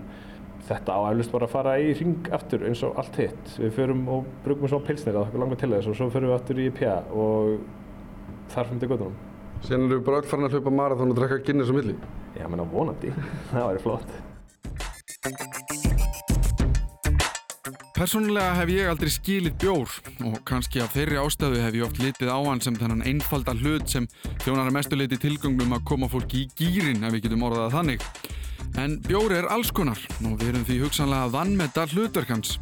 [0.70, 4.06] þetta á eflust bara að fara í ring aftur eins og allt hitt við förum
[4.14, 6.70] og brugum svona pilsnir að það langar til þess og svo förum við aftur í
[6.70, 7.58] IPA og
[8.54, 9.18] þar fyrir göttunum
[9.66, 11.94] Sen eru við bara öll farin að hlaupa marathón og drekka Guinness á milli.
[12.32, 13.12] Já, menna vonandi.
[13.52, 14.18] það væri flott.
[18.00, 19.90] Persónulega hef ég aldrei skilið bjór
[20.24, 23.92] og kannski af þeirri ástöðu hef ég oft litið á hann sem þennan einfalda hlut
[23.92, 24.06] sem
[24.46, 28.06] þjónar að mestu leiti tilgöngum að koma fólki í gýrin ef við getum orðað þannig.
[28.78, 32.58] En bjór er alls konar og við erum því hugsanlega að vannmeta hlutverkans.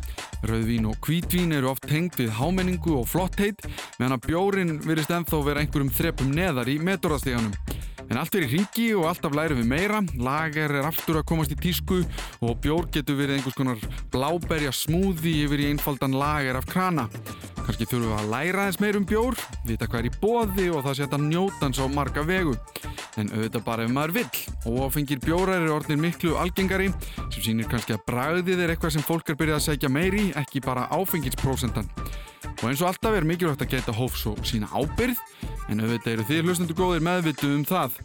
[0.49, 3.65] Rauðvín og hvítvín eru oft tengt við hámenningu og flottheit
[3.99, 7.53] meðan að bjórin virðist ennþá vera einhverjum þrepum neðar í metorðastíganum.
[8.09, 11.53] En allt er í ringi og alltaf lærum við meira, lager er aftur að komast
[11.53, 12.01] í tísku
[12.41, 13.83] og bjór getur verið einhvers konar
[14.15, 17.09] bláberja smúði yfir í einfaldan lager af krana.
[17.69, 19.35] Kanski þurfum við að læra eins meir um bjór,
[19.69, 22.55] vita hvað er í bóði og það setja njótans á marga vegu.
[23.21, 24.41] En auðvitað bara ef maður vill.
[24.65, 26.89] Óáfengir bjórar eru orðinir miklu algengari
[27.19, 30.65] sem sýnir kannski að bragðið er eitthvað sem fólk er byrjað að segja meiri, ekki
[30.65, 31.93] bara áfengisprósentan.
[32.49, 35.21] Og eins og alltaf er mikilvægt að geta hófs og sína ábyrð,
[35.69, 38.01] en auðvitað eru þið hlustendur góðir meðvituð um það.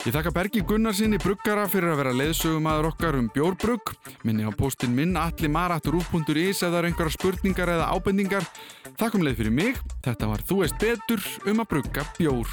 [0.00, 3.92] Ég þakka Bergi Gunnarsinni bruggara fyrir að vera leiðsögumæður okkar um bjórbrugg.
[4.24, 8.48] Minni á postin minn allimaratturúf.is ef það eru einhverja spurningar eða ábendingar.
[8.96, 9.84] Takk um leið fyrir mig.
[10.00, 12.48] Þetta var Þú veist betur um að brugga bjór.